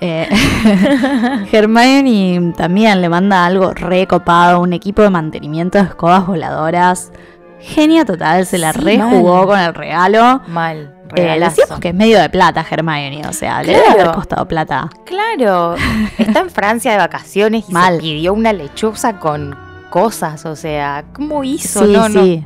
Eh, 0.00 0.28
Hermione 1.52 2.52
también 2.56 3.00
le 3.00 3.08
manda 3.08 3.44
algo 3.46 3.72
recopado, 3.74 4.60
un 4.60 4.72
equipo 4.72 5.02
de 5.02 5.10
mantenimiento 5.10 5.78
de 5.78 5.84
escobas 5.84 6.26
voladoras. 6.26 7.12
Genia 7.60 8.04
total, 8.04 8.44
se 8.44 8.58
la 8.58 8.72
Sí, 8.72 8.80
rejugó 8.80 9.38
mal. 9.38 9.46
con 9.46 9.58
el 9.60 9.74
regalo. 9.74 10.42
Mal. 10.48 10.94
Eh, 11.16 11.40
que 11.80 11.88
es 11.88 11.94
medio 11.94 12.20
de 12.20 12.28
plata 12.28 12.64
Hermione, 12.68 13.22
o 13.28 13.32
sea, 13.32 13.62
le 13.62 13.74
debe 13.74 13.86
haber 13.88 14.12
costado 14.12 14.46
plata. 14.46 14.90
Claro, 15.04 15.76
está 16.18 16.40
en 16.40 16.50
Francia 16.50 16.92
de 16.92 16.98
vacaciones 16.98 17.64
y 17.68 17.72
Mal. 17.72 17.96
se 17.96 18.00
pidió 18.00 18.32
una 18.32 18.52
lechuza 18.52 19.18
con 19.18 19.56
cosas, 19.90 20.44
o 20.46 20.56
sea, 20.56 21.04
¿cómo 21.12 21.44
hizo? 21.44 21.86
Sí, 21.86 21.92
no, 21.92 22.08
no. 22.08 22.22
sí. 22.22 22.44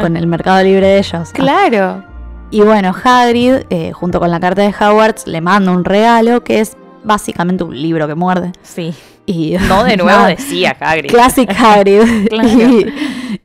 Con 0.00 0.16
el 0.16 0.26
mercado 0.26 0.62
libre 0.62 0.86
de 0.86 0.98
ellos. 0.98 1.30
Claro. 1.34 2.04
Y 2.52 2.62
bueno, 2.62 2.92
Hagrid, 3.04 3.62
eh, 3.70 3.92
junto 3.92 4.18
con 4.18 4.30
la 4.30 4.40
carta 4.40 4.62
de 4.62 4.74
Hogwarts, 4.74 5.28
le 5.28 5.40
manda 5.40 5.70
un 5.70 5.84
regalo 5.84 6.42
que 6.42 6.58
es 6.58 6.76
básicamente 7.04 7.64
un 7.64 7.80
libro 7.80 8.06
que 8.06 8.14
muerde. 8.14 8.52
Sí. 8.62 8.92
Y 9.26 9.56
No 9.68 9.84
de 9.84 9.96
nuevo 9.96 10.24
decía 10.26 10.76
Hagrid. 10.80 11.10
Classic 11.10 11.48
Hagrid. 11.50 12.02
Claro. 12.28 12.48
y, 12.48 12.92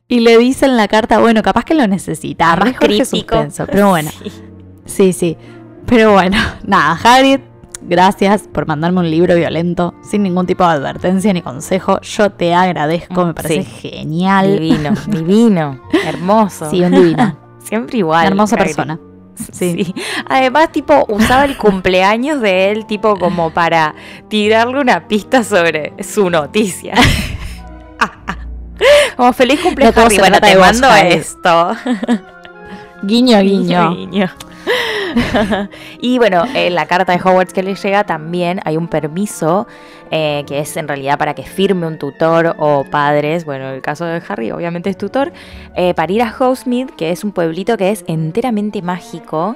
y 0.08 0.20
le 0.20 0.38
dice 0.38 0.66
en 0.66 0.78
la 0.78 0.88
carta, 0.88 1.20
bueno, 1.20 1.42
capaz 1.42 1.64
que 1.66 1.74
lo 1.74 1.88
necesita. 1.88 2.56
Más 2.56 2.74
crítico. 2.74 3.06
Suspenso, 3.36 3.66
Pero 3.68 3.90
bueno, 3.90 4.10
Sí. 4.12 4.32
sí, 4.86 5.14
sí. 5.14 5.38
Pero 5.86 6.14
bueno, 6.14 6.38
nada, 6.66 6.98
Hagrid, 7.04 7.40
gracias 7.82 8.48
por 8.52 8.66
mandarme 8.68 9.00
un 9.02 9.10
libro 9.12 9.36
violento 9.36 9.94
sin 10.04 10.24
ningún 10.24 10.48
tipo 10.48 10.64
de 10.64 10.72
advertencia 10.72 11.32
ni 11.34 11.42
consejo. 11.42 12.00
Yo 12.02 12.32
te 12.32 12.54
agradezco, 12.56 13.26
me 13.26 13.34
parece 13.34 13.64
Sí. 13.64 13.90
genial. 13.90 14.60
Divino, 14.60 14.94
divino, 15.08 15.82
hermoso. 16.06 16.70
Sí, 16.72 16.82
un 16.82 16.92
divino. 16.92 17.38
Siempre 17.64 17.98
igual. 18.00 18.22
Una 18.22 18.28
hermosa 18.30 18.56
Hagrid. 18.56 18.76
persona. 18.76 19.00
Sí. 19.52 19.94
Además, 20.28 20.72
tipo, 20.72 21.06
usaba 21.10 21.46
el 21.46 21.58
cumpleaños 21.58 22.42
de 22.42 22.72
él, 22.72 22.86
tipo, 22.86 23.18
como 23.18 23.52
para 23.52 23.94
tirarle 24.30 24.80
una 24.80 25.08
pista 25.08 25.44
sobre 25.44 25.94
su 26.04 26.30
noticia. 26.30 26.94
Como 29.16 29.32
feliz 29.32 29.60
No 29.60 29.66
cumpleaños, 29.66 29.96
todo 29.96 30.06
Harry. 30.08 30.18
Bueno, 30.18 30.40
te 30.42 30.56
mando 30.58 30.94
esto. 30.96 31.76
Guiño, 33.04 33.40
guiño. 33.40 33.96
Guiño. 33.96 34.30
y 36.02 36.18
bueno, 36.18 36.44
en 36.54 36.76
la 36.76 36.86
carta 36.86 37.14
de 37.14 37.20
Hogwarts 37.20 37.54
que 37.54 37.64
le 37.64 37.76
llega 37.76 38.04
también 38.04 38.60
hay 38.66 38.78
un 38.78 38.88
permiso 38.88 39.68
eh, 40.12 40.44
que 40.48 40.60
es 40.60 40.76
en 40.78 40.88
realidad 40.88 41.18
para 41.18 41.34
que 41.34 41.44
firme 41.44 41.88
un 41.88 41.98
tutor 41.98 42.56
o 42.60 42.84
padres, 42.84 43.46
bueno, 43.46 43.70
en 43.70 43.76
el 43.76 43.82
caso 43.82 44.06
de 44.06 44.22
Harry 44.28 44.52
obviamente 44.52 44.90
es 44.90 44.98
tutor, 44.98 45.34
eh, 45.76 45.94
para 45.94 46.12
ir 46.12 46.22
a 46.22 46.34
Hogsmeade, 46.38 46.94
que 46.96 47.12
es 47.12 47.24
un 47.24 47.32
pueblito 47.32 47.78
que 47.78 47.92
es 47.92 48.04
enteramente 48.08 48.82
mágico. 48.82 49.56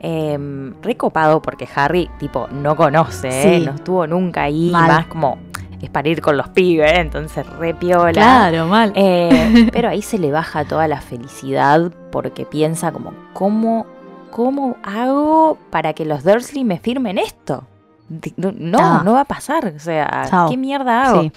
eh, 0.00 0.38
recopado 0.80 1.42
porque 1.42 1.68
Harry 1.74 2.08
tipo 2.20 2.46
no 2.52 2.76
conoce. 2.76 3.30
Sí. 3.32 3.66
no 3.66 3.72
estuvo 3.72 4.06
nunca 4.06 4.42
ahí, 4.42 4.70
Mal. 4.70 4.86
más 4.86 5.06
como 5.06 5.38
es 5.82 5.90
para 5.90 6.08
ir 6.08 6.20
con 6.20 6.36
los 6.36 6.48
pibes, 6.48 6.98
entonces 6.98 7.46
re 7.58 7.74
piola. 7.74 8.12
Claro, 8.12 8.66
mal. 8.66 8.92
Eh, 8.94 9.68
pero 9.72 9.88
ahí 9.88 10.02
se 10.02 10.18
le 10.18 10.30
baja 10.30 10.64
toda 10.64 10.88
la 10.88 11.00
felicidad 11.00 11.92
porque 12.10 12.44
piensa 12.44 12.90
como, 12.92 13.12
¿cómo, 13.32 13.86
¿cómo 14.30 14.76
hago 14.82 15.58
para 15.70 15.92
que 15.92 16.04
los 16.04 16.24
Dursley 16.24 16.64
me 16.64 16.78
firmen 16.78 17.18
esto? 17.18 17.64
No, 18.36 18.52
no, 18.56 18.78
Ah. 18.80 19.02
no 19.04 19.12
va 19.14 19.20
a 19.22 19.24
pasar. 19.24 19.66
O 19.74 19.78
sea, 19.78 20.26
Chao. 20.30 20.48
¿qué 20.48 20.56
mierda 20.56 21.04
hago? 21.08 21.22
Sí. 21.22 21.32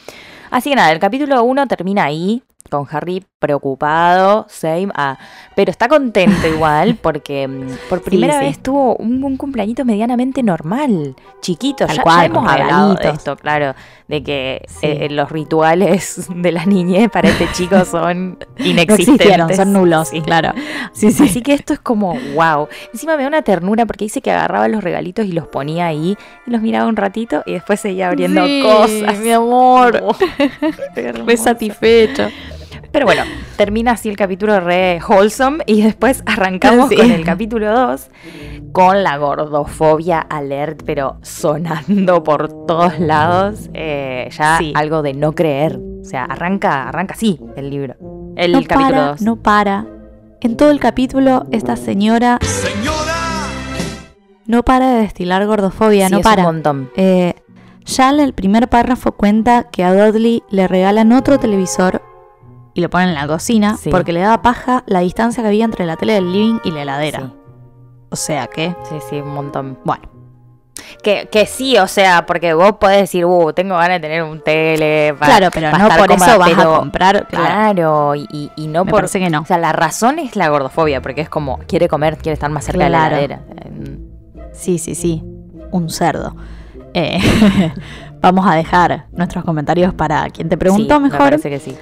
Así 0.49 0.69
que 0.69 0.75
nada, 0.75 0.91
el 0.91 0.99
capítulo 0.99 1.43
1 1.43 1.67
termina 1.67 2.05
ahí, 2.05 2.43
con 2.69 2.87
Harry 2.91 3.25
preocupado, 3.41 4.45
same, 4.47 4.89
ah, 4.95 5.17
pero 5.55 5.71
está 5.71 5.87
contento 5.89 6.47
igual 6.47 6.95
porque 7.01 7.47
mm, 7.47 7.89
por 7.89 8.01
primera 8.03 8.39
sí. 8.39 8.45
vez 8.45 8.59
tuvo 8.61 8.95
un, 8.97 9.21
un 9.23 9.35
cumpleañito 9.35 9.83
medianamente 9.83 10.43
normal, 10.43 11.15
chiquito. 11.41 11.87
Tal 11.87 11.97
ya, 11.97 12.03
cual, 12.03 12.19
ya 12.19 12.25
hemos 12.27 12.47
hablado 12.51 12.93
de 12.95 13.09
esto, 13.09 13.35
claro, 13.35 13.73
de 14.07 14.23
que 14.23 14.61
Sí. 14.67 14.77
eh, 14.87 15.07
los 15.09 15.31
rituales 15.31 16.27
de 16.35 16.51
la 16.51 16.65
niñez 16.65 17.09
para 17.09 17.29
este 17.29 17.51
chico 17.51 17.83
son 17.85 18.37
No 18.59 18.65
inexistentes. 18.65 18.99
existieron, 19.25 19.53
son 19.55 19.73
nulos, 19.73 20.11
claro. 20.23 20.53
Sí, 20.93 21.11
sí. 21.11 21.23
Así 21.23 21.41
que 21.41 21.53
esto 21.53 21.73
es 21.73 21.79
como 21.79 22.15
wow. 22.35 22.67
Encima 22.93 23.17
me 23.17 23.23
da 23.23 23.27
una 23.29 23.41
ternura 23.41 23.85
porque 23.87 24.05
dice 24.05 24.21
que 24.21 24.31
agarraba 24.31 24.67
los 24.67 24.83
regalitos 24.83 25.25
y 25.25 25.31
los 25.31 25.47
ponía 25.47 25.87
ahí 25.87 26.15
y 26.45 26.51
los 26.51 26.61
miraba 26.61 26.87
un 26.87 26.95
ratito 26.95 27.41
y 27.47 27.53
después 27.53 27.79
seguía 27.79 28.07
abriendo 28.09 28.41
cosas. 28.63 29.17
mi 29.19 29.31
amor. 29.31 30.01
Oh. 30.11 30.15
Re 31.25 31.37
satisfecho. 31.37 32.27
Pero 32.91 33.05
bueno, 33.05 33.23
termina 33.55 33.91
así 33.91 34.09
el 34.09 34.17
capítulo 34.17 34.59
re 34.59 34.99
wholesome 35.07 35.63
y 35.65 35.81
después 35.81 36.23
arrancamos 36.25 36.89
Sí. 36.89 36.95
con 36.97 37.09
el 37.11 37.23
capítulo 37.23 37.71
2 37.73 38.09
con 38.73 39.03
la 39.03 39.17
gordofobia 39.17 40.19
alert, 40.19 40.83
pero 40.85 41.17
sonando 41.21 42.23
por 42.23 42.49
todos 42.65 42.99
lados. 42.99 43.69
eh, 43.73 44.27
ya 44.31 44.57
Sí. 44.57 44.73
algo 44.75 45.01
de 45.01 45.13
no 45.13 45.33
creer. 45.33 45.79
O 46.01 46.03
sea, 46.03 46.25
arranca, 46.25 46.89
arranca 46.89 47.13
así 47.13 47.39
el 47.55 47.69
libro. 47.69 47.95
El 48.35 48.51
no 48.53 48.59
capítulo 48.63 48.85
para, 48.89 49.07
2. 49.11 49.21
no 49.21 49.35
para. 49.37 49.85
En 50.41 50.57
todo 50.57 50.71
el 50.71 50.79
capítulo, 50.79 51.45
esta 51.51 51.75
señora 51.77 52.39
no 54.47 54.63
para 54.63 54.93
de 54.95 55.01
destilar 55.01 55.45
gordofobia, 55.45 56.09
no 56.09 56.17
es 56.17 56.23
para. 56.23 56.41
un 56.41 56.55
montón. 56.55 56.89
Eh, 56.95 57.35
ya 57.85 58.09
en 58.09 58.19
el 58.19 58.33
primer 58.33 58.67
párrafo 58.69 59.13
cuenta 59.13 59.69
que 59.71 59.83
a 59.83 59.93
Dudley 59.93 60.43
le 60.49 60.67
regalan 60.67 61.11
otro 61.13 61.39
televisor 61.39 62.01
y 62.73 62.81
lo 62.81 62.89
ponen 62.89 63.09
en 63.09 63.15
la 63.15 63.27
cocina 63.27 63.77
Sí. 63.77 63.89
porque 63.89 64.13
le 64.13 64.21
daba 64.21 64.41
paja 64.41 64.83
la 64.87 64.99
distancia 65.01 65.43
que 65.43 65.47
había 65.49 65.65
entre 65.65 65.85
la 65.85 65.97
tele 65.97 66.13
del 66.13 66.31
living 66.31 66.59
y 66.63 66.71
la 66.71 66.81
heladera. 66.83 67.19
Sí. 67.19 67.33
O 68.09 68.15
sea 68.15 68.47
que, 68.47 68.75
Sí, 68.89 68.95
sí, 69.09 69.15
un 69.21 69.29
montón. 69.33 69.77
bueno, 69.85 70.03
Que, 71.03 71.29
que 71.31 71.45
sí, 71.45 71.77
o 71.77 71.87
sea, 71.87 72.25
porque 72.25 72.53
vos 72.53 72.73
podés 72.73 73.01
decir, 73.01 73.25
uh, 73.25 73.53
tengo 73.53 73.75
ganas 73.75 73.97
de 73.97 73.99
tener 74.01 74.23
un 74.23 74.41
tele. 74.41 75.13
para- 75.17 75.37
claro, 75.37 75.51
pero 75.53 75.71
para 75.71 75.83
no 75.83 75.89
por 75.95 76.07
cómoda", 76.07 76.27
eso 76.31 76.39
vas 76.39 76.57
a 76.57 76.65
comprar. 76.79 77.27
Claro, 77.27 78.15
y, 78.15 78.51
y- 78.55 78.67
no 78.67 78.83
me 78.85 78.91
por. 78.91 78.99
parece 79.01 79.19
que 79.19 79.29
no. 79.29 79.41
O 79.41 79.45
sea, 79.45 79.57
la 79.57 79.71
razón 79.73 80.19
es 80.19 80.35
la 80.35 80.49
gordofobia, 80.49 81.01
porque 81.01 81.21
es 81.21 81.29
como, 81.29 81.59
quiere 81.67 81.87
comer, 81.87 82.17
quiere 82.17 82.33
estar 82.33 82.49
más 82.51 82.65
cerca 82.65 82.87
Claro. 82.87 83.15
de 83.15 83.27
la 83.27 83.35
heladera. 83.35 83.41
Sí, 84.53 84.77
sí, 84.79 84.95
sí. 84.95 85.23
Un 85.71 85.89
cerdo. 85.89 86.35
Eh, 86.93 87.19
vamos 88.21 88.45
a 88.45 88.55
dejar 88.55 89.05
nuestros 89.13 89.43
comentarios 89.45 89.93
para 89.93 90.29
quien 90.29 90.49
te 90.49 90.57
preguntó 90.57 90.95
sí, 90.95 90.99
me 91.01 91.07
mejor. 91.09 91.19
parece 91.19 91.49
que 91.49 91.59
sí. 91.59 91.77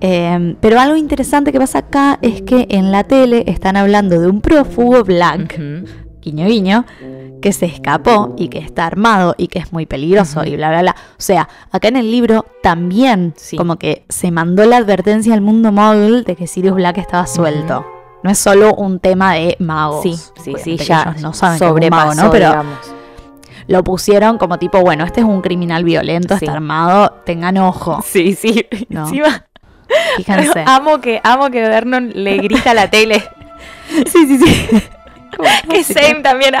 Eh, 0.00 0.56
pero 0.60 0.80
algo 0.80 0.96
interesante 0.96 1.52
que 1.52 1.58
pasa 1.58 1.78
acá 1.80 2.18
es 2.22 2.42
que 2.42 2.66
en 2.70 2.90
la 2.92 3.04
tele 3.04 3.44
están 3.46 3.76
hablando 3.76 4.18
de 4.20 4.28
un 4.28 4.40
prófugo 4.40 5.04
black, 5.04 5.58
guiño 6.22 6.46
guiño, 6.46 6.84
que 7.42 7.52
se 7.52 7.66
escapó 7.66 8.34
y 8.36 8.48
que 8.48 8.58
está 8.58 8.86
armado 8.86 9.34
y 9.38 9.48
que 9.48 9.58
es 9.58 9.72
muy 9.72 9.86
peligroso 9.86 10.44
y 10.44 10.56
bla 10.56 10.68
bla 10.70 10.82
bla. 10.82 10.96
O 11.12 11.22
sea, 11.22 11.48
acá 11.70 11.88
en 11.88 11.96
el 11.96 12.10
libro 12.10 12.44
también 12.62 13.32
Sí. 13.36 13.56
como 13.56 13.76
que 13.76 14.04
se 14.08 14.30
mandó 14.30 14.64
la 14.66 14.76
advertencia 14.78 15.32
al 15.34 15.40
mundo 15.40 15.72
móvil 15.72 16.24
de 16.24 16.36
que 16.36 16.46
Sirius 16.46 16.74
Black 16.76 16.98
estaba 16.98 17.26
suelto. 17.26 17.84
No 18.22 18.30
es 18.30 18.38
solo 18.38 18.74
un 18.74 19.00
tema 19.00 19.32
de 19.34 19.56
magos. 19.60 20.02
Sí, 20.02 20.14
sí, 20.42 20.54
sí, 20.62 20.76
que 20.76 20.84
ya 20.84 21.14
no 21.22 21.32
saben 21.32 21.58
que 21.58 21.64
un 21.64 21.70
sobrepasó, 21.70 22.06
mago, 22.08 22.22
¿no? 22.22 22.30
Pero 22.30 22.46
digamos. 22.48 22.78
lo 23.66 23.84
pusieron 23.84 24.36
como 24.36 24.58
tipo, 24.58 24.80
bueno, 24.82 25.04
este 25.04 25.20
es 25.20 25.26
un 25.26 25.40
criminal 25.40 25.84
violento, 25.84 26.36
Sí. 26.36 26.44
está 26.44 26.56
armado, 26.56 27.12
tengan 27.24 27.56
ojo. 27.56 28.00
Sí, 28.04 28.34
sí. 28.34 28.66
No. 28.90 29.04
Encima, 29.06 29.46
Fíjense. 30.16 30.62
amo 30.66 31.00
que, 31.00 31.20
amo 31.24 31.50
que 31.50 31.60
Vernon 31.60 32.10
le 32.14 32.36
grita 32.38 32.70
a 32.72 32.74
la 32.74 32.90
tele. 32.90 33.22
sí, 34.06 34.26
sí, 34.26 34.38
sí. 34.38 34.80
que 35.70 35.84
Sam 35.84 36.22
también. 36.22 36.54
ha- 36.56 36.60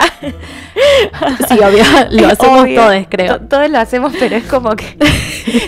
Sí, 1.48 1.58
obvio, 1.58 1.82
lo 2.12 2.26
Es 2.28 2.32
hacemos 2.32 2.62
obvio. 2.62 2.80
todos, 2.80 3.04
creo. 3.10 3.38
To- 3.40 3.46
Todos 3.48 3.70
lo 3.70 3.78
hacemos, 3.78 4.12
pero 4.18 4.36
es 4.36 4.44
como 4.44 4.70
que. 4.76 4.86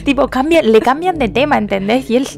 tipo, 0.04 0.28
cambian, 0.28 0.70
le 0.70 0.80
cambian 0.80 1.18
de 1.18 1.28
tema, 1.28 1.58
¿entendés? 1.58 2.08
Y 2.08 2.16
él 2.16 2.28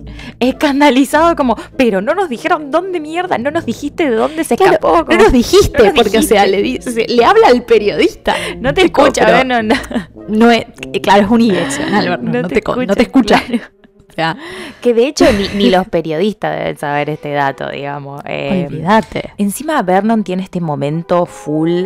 escandalizado, 0.40 1.37
como, 1.37 1.57
pero 1.76 2.00
no 2.00 2.14
nos 2.14 2.28
dijeron 2.28 2.71
dónde 2.71 2.99
mierda, 3.00 3.38
no 3.38 3.50
nos 3.50 3.66
dijiste 3.66 4.09
de 4.11 4.16
dónde 4.16 4.43
se 4.45 4.57
Claro, 4.57 4.73
escapó. 4.73 5.04
no 5.12 5.16
nos 5.19 5.33
dijiste, 5.33 5.78
no 5.78 5.85
nos 5.85 5.95
porque, 5.95 6.19
o 6.19 6.23
sea, 6.23 6.47
le, 6.47 6.62
dice- 6.62 7.07
le 7.09 7.25
habla 7.25 7.49
al 7.49 7.64
periodista. 7.64 8.35
no 8.59 8.73
te 8.75 8.87
escucha, 8.87 9.26
Vernon. 9.26 9.69
No. 9.69 9.75
No 10.26 10.50
es, 10.50 10.64
eh, 10.93 11.00
claro, 11.02 11.23
es 11.25 11.31
unidireccional, 11.31 12.09
Vernon, 12.09 12.43
no, 12.43 12.49
te, 12.49 12.62
co- 12.62 12.76
no 12.76 12.95
te 12.97 13.02
escucha. 13.02 13.40
claro. 13.47 13.62
Sea, 14.14 14.37
Que 14.80 14.94
de 14.94 15.06
hecho 15.09 15.25
ni, 15.33 15.49
ni 15.56 15.71
los 15.71 15.87
periodistas 15.88 16.56
deben 16.56 16.76
saber 16.78 17.11
este 17.11 17.33
dato, 17.33 17.68
digamos. 17.68 18.23
Eh, 18.26 18.66
olvídate. 18.68 19.33
Encima 19.38 19.83
Vernon 19.83 20.23
tiene 20.25 20.42
este 20.44 20.61
momento 20.61 21.26
full 21.26 21.85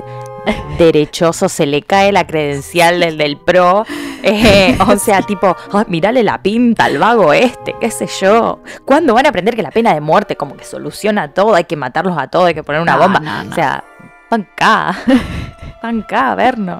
derechoso, 0.79 1.49
se 1.49 1.67
le 1.67 1.83
cae 1.83 2.13
la 2.13 2.27
credencial 2.27 3.01
del, 3.01 3.19
del 3.19 3.37
pro. 3.37 3.85
eh, 4.23 4.77
o 4.87 4.97
sea, 4.97 5.23
tipo, 5.23 5.55
"Ah, 5.73 5.85
mirale 5.89 6.23
la 6.23 6.41
pinta 6.43 6.85
al 6.87 6.99
vago 6.99 7.33
este, 7.33 7.75
qué 7.81 7.91
sé 7.91 8.07
yo. 8.21 8.61
¿Cuándo 8.85 9.15
van 9.15 9.27
a 9.27 9.29
aprender 9.31 9.55
que 9.57 9.63
la 9.63 9.71
pena 9.71 9.93
de 9.95 10.01
muerte 10.01 10.37
como 10.37 10.57
que 10.57 10.65
soluciona 10.65 11.29
todo? 11.35 11.55
Hay 11.55 11.65
que 11.65 11.77
matarlos 11.77 12.17
a 12.19 12.29
todos, 12.29 12.47
hay 12.47 12.55
que 12.55 12.63
poner 12.63 12.81
una 12.81 12.95
No, 12.97 13.03
bomba. 13.03 13.21
no, 13.21 13.45
no. 13.45 13.51
O 13.51 13.55
sea, 13.55 13.85
panca, 14.29 14.97
panca, 15.83 16.35
Vernon. 16.35 16.79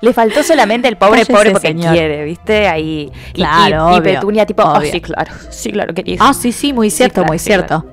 Le 0.00 0.12
faltó 0.12 0.42
solamente 0.42 0.88
el 0.88 0.96
pobre, 0.96 1.20
Cállese, 1.20 1.32
pobre 1.32 1.50
porque 1.52 1.68
señor. 1.68 1.92
quiere, 1.92 2.24
¿viste? 2.24 2.68
Ahí. 2.68 3.10
y- 3.28 3.32
Claro, 3.32 3.90
y, 3.90 3.94
y, 3.94 3.98
obvio, 3.98 4.02
Petunia, 4.02 4.46
tipo, 4.46 4.62
"Ah, 4.62 4.78
obvio. 4.78 4.90
sí, 4.92 5.00
claro, 5.00 5.32
sí, 5.50 5.72
claro, 5.72 5.94
quería. 5.94 6.16
Ah, 6.20 6.34
sí, 6.34 6.52
sí, 6.52 6.72
muy 6.72 6.90
Sí, 6.90 6.98
cierto, 6.98 7.14
claro, 7.16 7.28
muy 7.28 7.38
sí, 7.38 7.44
cierto. 7.46 7.84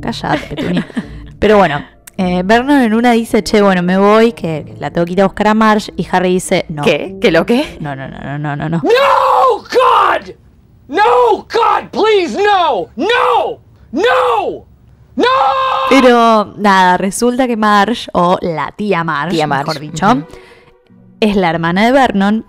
Cállate, 0.00 0.54
Petunia. 0.54 0.86
Pero 1.38 1.56
bueno, 1.58 1.84
eh, 2.16 2.42
Vernon 2.44 2.80
en 2.82 2.94
una 2.94 3.12
dice, 3.12 3.42
che, 3.44 3.62
bueno, 3.62 3.82
me 3.82 3.96
voy, 3.98 4.32
que 4.32 4.74
la 4.78 4.90
tengo 4.90 5.04
que 5.06 5.12
ir 5.12 5.22
a 5.22 5.26
buscar 5.26 5.48
a 5.48 5.54
Marge. 5.54 5.92
Y 5.96 6.06
Harry 6.10 6.30
dice, 6.34 6.64
no. 6.68 6.82
¿Qué? 6.82 7.16
¿Qué 7.20 7.30
lo 7.30 7.46
qué? 7.46 7.76
No, 7.80 7.94
no, 7.94 8.08
no, 8.08 8.18
no, 8.18 8.38
no, 8.38 8.56
no, 8.56 8.68
no. 8.68 8.82
No, 8.82 9.56
God! 9.58 10.30
No, 10.88 11.02
God, 11.36 11.90
please, 11.90 12.36
no! 12.36 12.88
No! 12.96 13.60
No! 13.92 14.66
No! 15.16 15.24
Pero 15.90 16.54
nada, 16.56 16.96
resulta 16.96 17.46
que 17.46 17.56
Marge, 17.56 18.08
o 18.12 18.38
la 18.40 18.72
tía 18.72 19.02
Marge, 19.04 19.34
Tía 19.36 19.46
mejor 19.46 19.78
dicho. 19.80 20.26
Es 21.20 21.36
la 21.36 21.50
hermana 21.50 21.84
de 21.86 21.92
Vernon. 21.92 22.46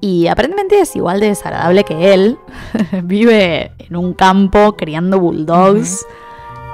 Y 0.00 0.26
aparentemente 0.26 0.78
es 0.80 0.94
igual 0.94 1.20
de 1.20 1.28
desagradable 1.28 1.84
que 1.84 2.12
él. 2.14 2.38
Vive 3.04 3.72
en 3.78 3.96
un 3.96 4.12
campo 4.14 4.76
criando 4.76 5.18
bulldogs. 5.18 6.06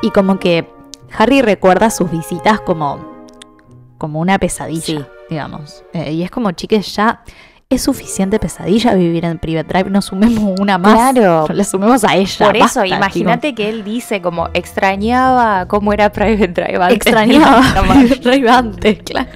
Y 0.02 0.10
como 0.10 0.38
que 0.38 0.66
Harry 1.16 1.40
recuerda 1.42 1.90
sus 1.90 2.10
visitas 2.10 2.60
como, 2.60 2.98
como 3.98 4.20
una 4.20 4.38
pesadilla, 4.38 4.82
Sí. 4.82 5.04
digamos. 5.30 5.84
Eh, 5.92 6.12
y 6.12 6.22
es 6.24 6.30
como, 6.30 6.50
chiques, 6.52 6.94
ya 6.96 7.22
es 7.70 7.80
suficiente 7.82 8.38
pesadilla 8.38 8.94
vivir 8.94 9.24
en 9.24 9.38
Private 9.38 9.68
Drive. 9.72 9.90
No 9.90 10.02
sumemos 10.02 10.58
una 10.60 10.76
más. 10.76 10.92
Claro. 11.12 11.46
No 11.48 11.54
le 11.54 11.64
sumemos 11.64 12.02
a 12.04 12.16
ella. 12.16 12.46
Por 12.46 12.56
eso, 12.56 12.84
imagínate 12.84 13.54
que 13.54 13.68
él 13.70 13.84
dice 13.84 14.20
como 14.20 14.48
extrañaba 14.52 15.66
cómo 15.68 15.92
era 15.92 16.10
Private 16.10 16.48
Drive 16.48 16.76
antes. 16.82 16.96
Extrañaba. 16.96 17.62
Private 17.88 18.16
Drive 18.16 18.50
antes, 18.50 18.98
claro. 19.04 19.30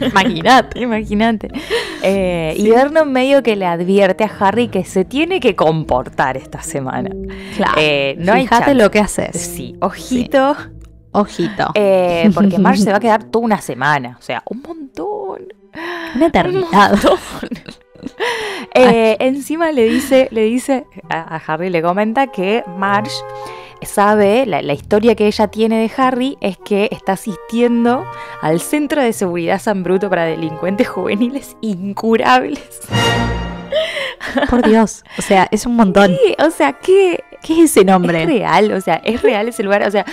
Imagínate. 0.00 0.80
Imagínate. 0.80 1.48
Eh, 2.02 2.54
Y 2.56 2.70
Vernon 2.70 3.10
medio 3.12 3.42
que 3.42 3.56
le 3.56 3.66
advierte 3.66 4.24
a 4.24 4.30
Harry 4.40 4.68
que 4.68 4.84
se 4.84 5.04
tiene 5.04 5.40
que 5.40 5.54
comportar 5.56 6.36
esta 6.36 6.62
semana. 6.62 7.10
Claro. 7.56 7.74
Eh, 7.78 8.16
no 8.18 8.32
hay 8.32 8.42
Fíjate 8.42 8.64
chance. 8.66 8.74
lo 8.82 8.90
que 8.90 8.98
haces. 9.00 9.36
Sí, 9.40 9.76
ojito. 9.80 10.56
Ojito. 11.12 11.70
eh, 11.74 12.30
porque 12.34 12.58
Marge 12.58 12.82
se 12.84 12.90
va 12.90 12.96
a 12.96 13.00
quedar 13.00 13.24
toda 13.24 13.44
una 13.44 13.60
semana. 13.60 14.16
O 14.18 14.22
sea, 14.22 14.42
un 14.46 14.62
montón. 14.62 15.42
Una 16.16 16.26
eternidad. 16.26 16.94
Eh, 18.74 19.16
encima 19.20 19.70
le 19.70 19.84
dice, 19.84 20.28
le 20.32 20.42
dice, 20.42 20.86
a, 21.08 21.36
Harry 21.46 21.70
le 21.70 21.82
comenta 21.82 22.26
que 22.28 22.64
Marge 22.76 23.12
sabe, 23.86 24.44
la, 24.46 24.62
la 24.62 24.72
historia 24.72 25.14
que 25.14 25.26
ella 25.26 25.48
tiene 25.48 25.80
de 25.80 25.90
Harry 25.96 26.36
es 26.40 26.56
que 26.58 26.88
está 26.92 27.12
asistiendo 27.12 28.04
al 28.40 28.60
Centro 28.60 29.02
de 29.02 29.12
Seguridad 29.12 29.60
San 29.60 29.82
Bruto 29.82 30.08
para 30.10 30.24
Delincuentes 30.24 30.88
Juveniles 30.88 31.56
Incurables. 31.60 32.60
Por 34.48 34.62
Dios. 34.66 35.04
O 35.18 35.22
sea, 35.22 35.48
es 35.50 35.66
un 35.66 35.76
montón. 35.76 36.08
Sí, 36.24 36.36
o 36.38 36.50
sea, 36.50 36.74
que 36.74 37.24
¿Qué 37.42 37.54
es 37.54 37.70
ese 37.72 37.80
es 37.80 37.86
nombre? 37.86 38.24
real, 38.24 38.70
o 38.72 38.80
sea, 38.80 39.00
es 39.04 39.20
real 39.20 39.48
ese 39.48 39.64
lugar, 39.64 39.82
o 39.82 39.90
sea, 39.90 40.04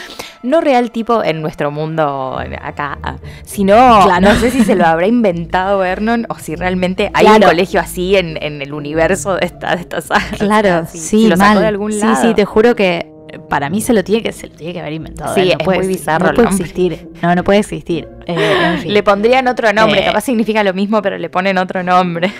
no 0.42 0.62
real 0.62 0.90
tipo 0.90 1.24
en 1.24 1.44
nuestro 1.44 1.70
mundo 1.70 2.40
acá, 2.60 2.98
sino, 3.44 3.76
Claro. 4.04 4.22
no 4.30 4.36
sé 4.36 4.50
si 4.50 4.64
se 4.64 4.74
lo 4.74 4.84
habrá 4.88 5.06
inventado 5.06 5.78
Vernon 5.78 6.26
o 6.30 6.40
si 6.40 6.56
realmente 6.56 7.12
hay 7.14 7.28
un 7.28 7.40
colegio 7.42 7.80
así 7.82 8.16
en, 8.16 8.42
en 8.42 8.64
el 8.64 8.74
universo 8.74 9.36
de 9.36 9.46
esta, 9.46 9.76
de 9.76 9.82
esta 9.82 10.02
saga. 10.02 10.26
Claro, 10.40 10.70
O 10.70 10.72
sea, 10.72 10.86
si- 10.88 10.98
sí, 10.98 11.08
si 11.22 11.28
lo 11.28 11.38
sacó 11.38 11.50
mal. 11.54 11.60
de 11.62 11.68
algún 11.68 11.92
sí, 11.94 12.00
lado. 12.00 12.20
sí, 12.20 12.34
te 12.34 12.46
juro 12.46 12.76
que 12.76 13.12
para 13.50 13.70
mí 13.70 13.82
se 13.82 13.94
lo 13.94 14.04
tiene 14.04 14.24
que, 14.24 14.32
se 14.32 14.48
lo 14.48 14.56
tiene 14.56 14.74
que 14.74 14.80
haber 14.80 14.94
inventado. 14.94 15.34
Sí, 15.36 15.42
no 15.42 15.48
es 15.52 15.58
puede 15.64 15.80
muy 15.80 15.88
bizarro 15.88 16.28
No 16.28 16.34
puede 16.34 16.50
existir. 16.50 17.10
No, 17.22 17.36
no 17.36 17.44
puede 17.44 17.60
existir. 17.60 18.08
Eh, 18.26 18.58
en 18.64 18.80
fin. 18.80 18.94
Le 18.94 19.04
pondrían 19.04 19.48
otro 19.48 19.72
nombre, 19.74 20.02
Eh. 20.02 20.06
capaz 20.06 20.22
significa 20.22 20.64
lo 20.64 20.74
mismo, 20.74 21.02
pero 21.02 21.18
le 21.18 21.30
ponen 21.30 21.58
otro 21.58 21.84
nombre. 21.84 22.32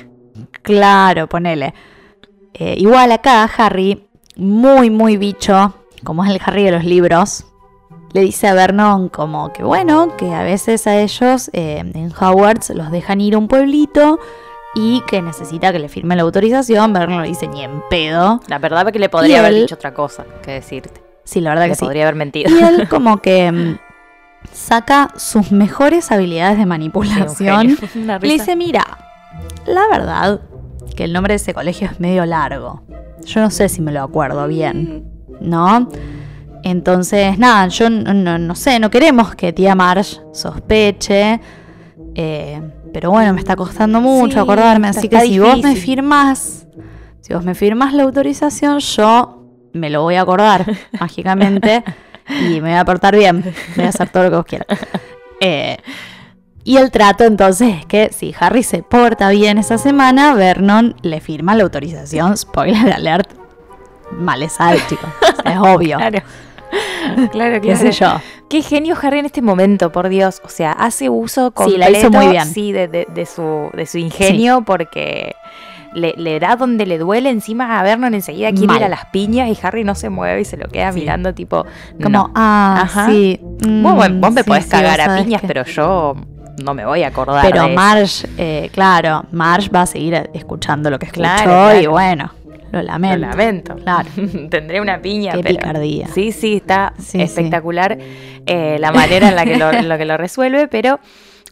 Claro, 0.62 1.28
ponele. 1.28 1.74
Eh, 2.54 2.76
igual 2.78 3.12
acá 3.12 3.50
Harry, 3.58 4.08
muy, 4.36 4.90
muy 4.90 5.18
bicho, 5.18 5.76
como 6.04 6.24
es 6.24 6.32
el 6.32 6.40
Harry 6.46 6.64
de 6.64 6.72
los 6.72 6.84
libros, 6.84 7.46
le 8.14 8.22
dice 8.22 8.48
a 8.48 8.54
Vernon 8.54 9.10
como 9.10 9.54
que 9.54 9.64
bueno, 9.64 10.16
que 10.18 10.34
a 10.34 10.44
veces 10.44 10.88
a 10.88 10.98
ellos 11.00 11.50
eh, 11.54 11.78
en 11.80 12.12
Hogwarts 12.12 12.72
los 12.72 12.92
dejan 12.92 13.22
ir 13.22 13.36
a 13.36 13.38
un 13.38 13.48
pueblito 13.48 14.20
y 14.76 15.02
que 15.02 15.22
necesita 15.22 15.72
que 15.72 15.80
le 15.80 15.90
firme 15.90 16.16
la 16.16 16.22
autorización. 16.24 16.94
Vernon 16.94 17.22
le 17.22 17.28
dice 17.30 17.48
ni 17.48 17.64
en 17.64 17.82
pedo. 17.90 18.40
La 18.48 18.60
verdad 18.60 18.88
es 18.88 18.94
que 18.94 19.00
le 19.00 19.10
podría 19.10 19.40
haber 19.40 19.54
dicho 19.56 19.76
otra 19.76 19.94
cosa 19.94 20.26
que 20.44 20.52
decirte. 20.52 21.02
Sí, 21.24 21.42
la 21.42 21.52
verdad 21.52 21.66
Le 21.66 21.70
que 21.70 21.76
sí. 21.76 21.86
podría 21.86 22.04
haber 22.04 22.16
mentido. 22.16 22.50
Y 22.50 22.62
él 22.62 22.88
como 22.90 23.18
que 23.18 23.52
mm, 23.52 23.78
saca 24.52 25.10
sus 25.16 25.52
mejores 25.52 26.12
habilidades 26.12 26.58
de 26.58 26.64
Sí, 26.64 26.68
manipulación. 26.70 27.78
Una 27.96 28.20
Le 28.20 28.28
dice, 28.34 28.56
mira, 28.56 28.86
la 29.66 29.88
verdad 29.92 30.42
que 30.96 31.04
el 31.04 31.14
nombre 31.14 31.34
de 31.34 31.36
ese 31.38 31.54
colegio 31.54 31.88
es 31.92 32.00
medio 32.00 32.26
largo. 32.26 32.82
Yo 33.26 33.42
no 33.42 33.50
sé 33.52 33.70
si 33.70 33.82
me 33.82 33.92
lo 33.92 34.02
acuerdo 34.02 34.48
bien, 34.48 35.06
¿no? 35.42 35.88
Entonces, 36.64 37.38
nada, 37.38 37.68
yo 37.68 37.90
no, 37.90 38.14
no- 38.14 38.38
no 38.38 38.56
sé, 38.56 38.80
no 38.80 38.90
queremos 38.90 39.36
que 39.36 39.54
tía 39.54 39.76
Marge 39.76 40.18
sospeche. 40.34 41.40
eh, 42.16 42.62
pero 42.94 43.12
bueno, 43.12 43.34
me 43.34 43.40
está 43.40 43.56
costando 43.56 44.02
mucho 44.02 44.34
Sí, 44.34 44.40
acordarme, 44.40 44.88
así 44.88 45.10
que 45.10 45.20
si 45.22 45.40
vos 45.40 45.62
me 45.62 45.76
firmás, 45.76 46.68
si 47.22 47.34
vos 47.34 47.44
me 47.44 47.56
firmás 47.56 47.94
la 47.94 48.04
autorización, 48.04 48.80
yo 48.80 49.44
me 49.74 49.90
lo 49.90 50.04
voy 50.04 50.16
a 50.16 50.22
acordar 50.22 50.66
mágicamente 51.00 51.84
y 52.28 52.62
me 52.62 52.70
voy 52.70 52.80
a 52.80 52.86
portar 52.86 53.16
bien. 53.16 53.44
Voy 53.76 53.86
a 53.86 53.90
hacer 53.90 54.10
todo 54.10 54.24
lo 54.24 54.30
que 54.30 54.36
vos 54.36 54.46
quieras. 54.46 54.68
Eh, 55.42 55.78
y 56.64 56.78
el 56.78 56.92
trato 56.92 57.24
entonces 57.24 57.78
es 57.80 57.86
que 57.86 58.12
si 58.12 58.36
Harry 58.40 58.64
se 58.64 58.84
porta 58.84 59.30
bien 59.30 59.58
esa 59.58 59.78
semana, 59.78 60.34
Vernon 60.36 60.96
le 61.02 61.22
firma 61.22 61.56
la 61.56 61.64
autorización. 61.64 62.38
Spoiler 62.38 62.94
alert. 62.94 63.32
Mal 64.12 64.40
le 64.40 64.50
sale, 64.50 64.80
chicos. 64.88 65.10
Es 65.46 65.58
obvio. 65.58 65.98
Claro. 65.98 66.20
Claro, 67.32 67.62
¿Qué 67.62 67.76
sé 67.76 67.92
yo? 67.92 68.20
Qué 68.50 68.62
genio 68.62 68.96
Harry 69.02 69.20
en 69.20 69.26
este 69.26 69.42
momento, 69.42 69.92
por 69.92 70.10
Dios. 70.10 70.42
O 70.44 70.50
sea, 70.50 70.72
hace 70.72 71.10
uso 71.10 71.48
Sí, 71.50 71.54
completo 71.54 71.80
la 71.92 71.98
hizo 71.98 72.10
muy 72.12 72.28
bien. 72.30 72.46
sí, 72.46 72.72
de, 72.72 72.88
de- 72.88 73.08
de 73.14 73.26
su, 73.26 73.70
de 73.74 73.86
su 73.86 73.98
ingenio 74.00 74.64
porque 74.66 75.36
le, 75.94 76.14
le 76.18 76.40
da 76.40 76.56
donde 76.56 76.86
le 76.86 76.98
duele. 76.98 77.30
Encima 77.30 77.80
a 77.80 77.84
Vernon 77.84 78.14
enseguida 78.14 78.50
quiere 78.52 78.68
Mal. 78.68 78.78
ir 78.78 78.84
a 78.86 78.90
las 78.90 79.06
piñas 79.08 79.50
y 79.50 79.58
Harry 79.66 79.84
no 79.84 79.96
se 79.96 80.10
mueve 80.10 80.42
y 80.42 80.46
se 80.46 80.58
lo 80.58 80.68
queda 80.68 80.92
Sí. 80.92 81.00
mirando 81.02 81.34
tipo... 81.34 81.66
Como, 82.02 82.10
no. 82.10 82.32
ah, 82.36 82.82
Ajá. 82.84 83.08
sí. 83.08 83.40
Vos, 83.42 84.10
mm, 84.10 84.22
vos 84.22 84.32
me 84.32 84.42
sí, 84.44 84.48
podés 84.48 84.64
sí, 84.66 84.70
cagar 84.72 85.02
a 85.02 85.18
piñas, 85.18 85.42
que- 85.42 85.48
pero 85.48 85.64
yo 85.66 86.16
no 86.64 86.74
me 86.74 86.86
voy 86.86 87.04
a 87.04 87.08
acordar 87.08 87.46
Pero 87.50 87.64
de. 87.68 87.74
Marge, 87.74 88.28
eh, 88.38 88.70
claro, 88.74 89.24
Marge 89.32 89.70
va 89.70 89.84
a 89.84 89.86
seguir 89.86 90.30
escuchando 90.34 90.90
lo 90.90 91.00
que 91.00 91.06
escuchó 91.06 91.22
Claro, 91.22 91.70
y 91.78 91.80
claro. 91.80 91.92
bueno, 91.92 92.32
lo 92.72 92.82
lamento. 92.82 93.18
Lo 93.18 93.28
lamento. 93.28 93.76
Claro. 93.76 94.10
Tendré 94.50 94.82
una 94.82 95.02
piña. 95.02 95.34
Qué 95.34 95.42
pero- 95.44 95.56
picardía. 95.58 96.08
Sí, 96.08 96.32
sí, 96.32 96.58
está 96.58 96.94
Sí, 97.00 97.22
espectacular 97.22 97.98
eh, 98.46 98.78
la 98.80 98.92
manera 98.92 99.30
en 99.30 99.36
la 99.36 99.46
que 99.46 99.58
lo, 99.84 99.98
que 99.98 100.06
lo 100.06 100.18
resuelve, 100.18 100.68
pero 100.68 101.00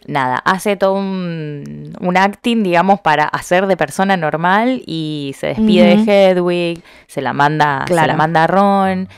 nada, 0.07 0.37
hace 0.37 0.75
todo 0.77 0.93
un, 0.93 1.93
un 1.99 2.17
acting, 2.17 2.63
digamos, 2.63 2.99
para 3.01 3.25
hacer 3.25 3.67
de 3.67 3.75
persona 3.77 4.15
normal 4.17 4.81
y 4.85 5.35
se 5.37 5.47
despide 5.47 5.97
de 5.97 6.31
Hedwig, 6.31 6.81
se 7.07 7.21
la 7.21 7.33
manda, 7.33 7.83
se 7.87 7.93
la 7.95 8.15
manda 8.15 8.43
a 8.45 8.47
Ron. 8.47 9.09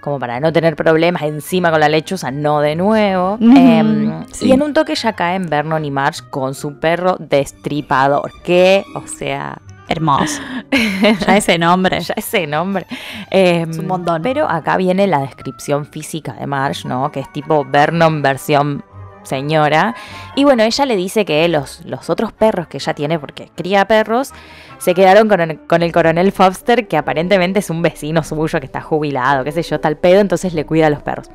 Como 0.00 0.20
para 0.20 0.38
no 0.38 0.52
tener 0.52 0.76
problemas 0.76 1.22
encima 1.22 1.72
con 1.72 1.80
la 1.80 1.88
lechuza, 1.88 2.30
no 2.30 2.60
de 2.60 2.76
nuevo. 2.76 3.38
Em, 3.40 4.24
sí. 4.30 4.46
Y 4.46 4.52
en 4.52 4.62
un 4.62 4.72
toque 4.72 4.94
ya 4.94 5.14
caen 5.14 5.46
Vernon 5.46 5.84
y 5.84 5.90
Marge 5.90 6.22
con 6.30 6.54
su 6.54 6.78
perro 6.78 7.16
destripador. 7.18 8.30
Que, 8.44 8.84
o 8.94 9.04
sea, 9.08 9.58
Hermoso. 9.88 10.40
ya 11.26 11.36
ese 11.36 11.58
nombre. 11.58 12.00
ya 12.00 12.14
ese 12.16 12.46
nombre. 12.46 12.86
Em, 13.30 13.70
Es 13.70 13.78
un 13.78 13.86
montón. 13.86 14.22
Pero 14.22 14.48
acá 14.48 14.76
viene 14.76 15.06
la 15.06 15.20
descripción 15.20 15.86
física 15.86 16.32
de 16.32 16.46
Marge, 16.46 16.88
¿no? 16.88 17.10
Que 17.12 17.20
es 17.20 17.32
tipo 17.32 17.64
Vernon 17.64 18.22
versión 18.22 18.84
señora. 19.26 19.94
Y 20.34 20.44
bueno, 20.44 20.62
ella 20.62 20.86
le 20.86 20.96
dice 20.96 21.24
que 21.24 21.46
los, 21.48 21.84
los 21.84 22.08
otros 22.10 22.32
perros 22.32 22.66
que 22.68 22.78
ella 22.78 22.94
tiene, 22.94 23.18
porque 23.18 23.50
cría 23.54 23.86
perros, 23.86 24.32
se 24.78 24.94
quedaron 24.94 25.28
con 25.28 25.40
el, 25.40 25.58
con 25.66 25.82
el 25.82 25.92
coronel 25.92 26.32
Foster, 26.32 26.86
que 26.88 26.96
aparentemente 26.96 27.58
es 27.60 27.70
un 27.70 27.82
vecino 27.82 28.22
suyo 28.22 28.60
que 28.60 28.66
está 28.66 28.80
jubilado, 28.80 29.44
qué 29.44 29.52
sé 29.52 29.62
yo, 29.62 29.80
tal 29.80 29.96
pedo, 29.96 30.20
entonces 30.20 30.52
le 30.54 30.64
cuida 30.66 30.86
a 30.86 30.90
los 30.90 31.02
perros. 31.02 31.28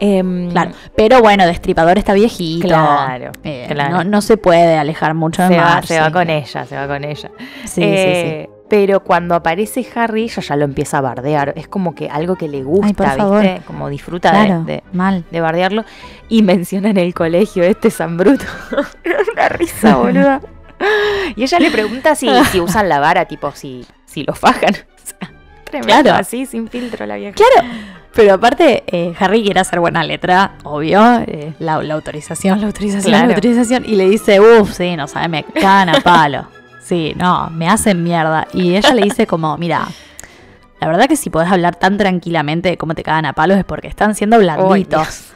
Em, 0.00 0.50
Claro. 0.50 0.72
Pero 0.96 1.20
bueno, 1.20 1.46
Destripador 1.46 1.96
está 1.98 2.12
viejito. 2.12 2.66
Claro, 2.68 3.32
Eh, 3.44 3.66
claro. 3.70 3.96
No, 3.98 4.04
no 4.04 4.20
se 4.22 4.36
puede 4.36 4.76
alejar 4.76 5.14
mucho 5.14 5.42
de 5.42 5.48
Se 5.48 5.56
va, 5.56 5.82
se 5.82 6.00
va 6.00 6.06
sí. 6.06 6.12
con 6.12 6.30
ella, 6.30 6.66
se 6.66 6.76
va 6.76 6.86
con 6.86 7.04
ella. 7.04 7.30
Sí, 7.64 7.80
Eh, 7.84 8.50
Pero 8.72 9.00
cuando 9.04 9.34
aparece 9.34 9.86
Harry, 9.94 10.22
ella 10.24 10.40
ya 10.40 10.56
lo 10.56 10.64
empieza 10.64 10.96
a 10.96 11.00
bardear. 11.02 11.52
Es 11.56 11.68
como 11.68 11.94
que 11.94 12.08
algo 12.08 12.36
que 12.36 12.48
le 12.48 12.62
gusta, 12.62 12.86
Ay, 12.86 12.94
por 12.94 13.06
favor. 13.06 13.42
¿viste? 13.42 13.60
Como 13.66 13.90
disfruta 13.90 14.32
de- 14.64 14.82
mal. 14.94 15.26
de 15.30 15.40
bardearlo. 15.42 15.84
Y 16.30 16.42
menciona 16.42 16.88
en 16.88 16.96
el 16.96 17.12
colegio 17.12 17.64
este 17.64 17.90
San 17.90 18.16
Bruto. 18.16 18.46
Una 19.34 19.48
risa, 19.50 19.96
boluda. 19.98 20.40
Y 21.36 21.42
ella 21.42 21.58
le 21.58 21.70
pregunta 21.70 22.14
si, 22.14 22.30
si 22.50 22.60
usan 22.60 22.88
la 22.88 22.98
vara, 22.98 23.26
tipo 23.26 23.52
si, 23.52 23.84
si 24.06 24.24
lo 24.24 24.32
fajan. 24.34 24.74
O 25.02 25.04
sea, 25.04 25.30
tremendo, 25.64 26.02
Claro. 26.04 26.18
así, 26.18 26.46
sin 26.46 26.66
filtro 26.68 27.04
la 27.04 27.16
vieja. 27.16 27.34
Claro, 27.34 27.68
pero 28.14 28.32
aparte, 28.34 28.84
eh, 28.86 29.12
Harry 29.18 29.42
quiere 29.42 29.60
hacer 29.60 29.80
buena 29.80 30.02
letra, 30.02 30.52
obvio. 30.64 31.02
eh, 31.26 31.52
la, 31.58 31.82
la 31.82 31.92
autorización, 31.94 32.58
la 32.60 32.68
autorización, 32.68 33.10
Claro. 33.12 33.28
la 33.28 33.34
autorización. 33.34 33.84
Y 33.84 33.96
le 33.96 34.08
dice, 34.08 34.40
uff, 34.40 34.72
sí, 34.72 34.96
no 34.96 35.06
sabe, 35.08 35.28
me 35.28 35.42
cagan 35.44 35.90
a 35.90 36.00
palo. 36.00 36.46
Sí, 36.92 37.14
no, 37.16 37.48
me 37.48 37.70
hacen 37.70 38.02
mierda. 38.02 38.46
Y 38.52 38.76
ella 38.76 38.92
le 38.92 39.00
dice 39.00 39.26
como, 39.26 39.56
mira, 39.58 39.88
la 40.78 40.86
verdad 40.86 41.06
que 41.06 41.16
si 41.16 41.30
podés 41.30 41.50
hablar 41.50 41.74
tan 41.74 41.96
tranquilamente 41.96 42.68
de 42.68 42.76
cómo 42.76 42.94
te 42.94 43.02
cagan 43.02 43.24
a 43.24 43.32
palos 43.32 43.56
es 43.56 43.64
porque 43.64 43.88
están 43.88 44.14
siendo 44.14 44.38
blanditos. 44.38 45.28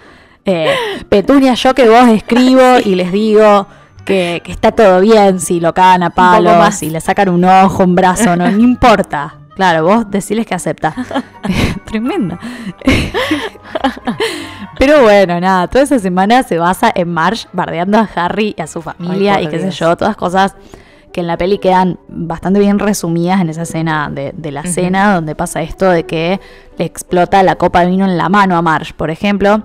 Eh, 0.48 0.72
Petunia, 1.08 1.54
yo 1.54 1.74
que 1.74 1.88
vos 1.88 2.06
escribo 2.06 2.78
y 2.84 2.94
les 2.94 3.10
digo 3.10 3.66
que, 4.04 4.40
que 4.44 4.52
está 4.52 4.70
todo 4.70 5.00
bien 5.00 5.40
si 5.40 5.58
lo 5.58 5.74
cagan 5.74 6.04
a 6.04 6.10
palos, 6.10 6.72
si 6.76 6.88
le 6.88 7.00
sacan 7.00 7.30
un 7.30 7.44
ojo, 7.44 7.82
un 7.82 7.96
brazo, 7.96 8.36
no, 8.36 8.48
no 8.48 8.60
importa. 8.60 9.34
Claro, 9.56 9.84
vos 9.84 10.08
decirles 10.08 10.46
que 10.46 10.54
acepta. 10.54 10.94
Tremenda. 11.84 12.38
Pero 14.78 15.02
bueno, 15.02 15.40
nada, 15.40 15.66
toda 15.66 15.82
esa 15.82 15.98
semana 15.98 16.44
se 16.44 16.58
basa 16.58 16.92
en 16.94 17.12
Marge 17.12 17.48
bardeando 17.52 17.98
a 17.98 18.08
Harry 18.14 18.54
y 18.56 18.62
a 18.62 18.68
su 18.68 18.82
familia 18.82 19.34
Ay, 19.38 19.46
y 19.46 19.48
qué 19.48 19.58
sé 19.58 19.72
yo, 19.72 19.96
todas 19.96 20.14
cosas 20.14 20.54
que 21.16 21.22
en 21.22 21.28
la 21.28 21.38
peli 21.38 21.56
quedan 21.56 21.98
bastante 22.08 22.60
bien 22.60 22.78
resumidas 22.78 23.40
en 23.40 23.48
esa 23.48 23.62
escena 23.62 24.10
de, 24.12 24.34
de 24.36 24.52
la 24.52 24.60
Ujú. 24.60 24.68
cena 24.70 25.14
donde 25.14 25.34
pasa 25.34 25.62
esto 25.62 25.88
de 25.88 26.04
que 26.04 26.38
le 26.76 26.84
explota 26.84 27.42
la 27.42 27.56
copa 27.56 27.80
de 27.80 27.86
vino 27.86 28.04
en 28.04 28.18
la 28.18 28.28
mano 28.28 28.54
a 28.54 28.60
Marge, 28.60 28.92
por 28.92 29.10
ejemplo, 29.10 29.62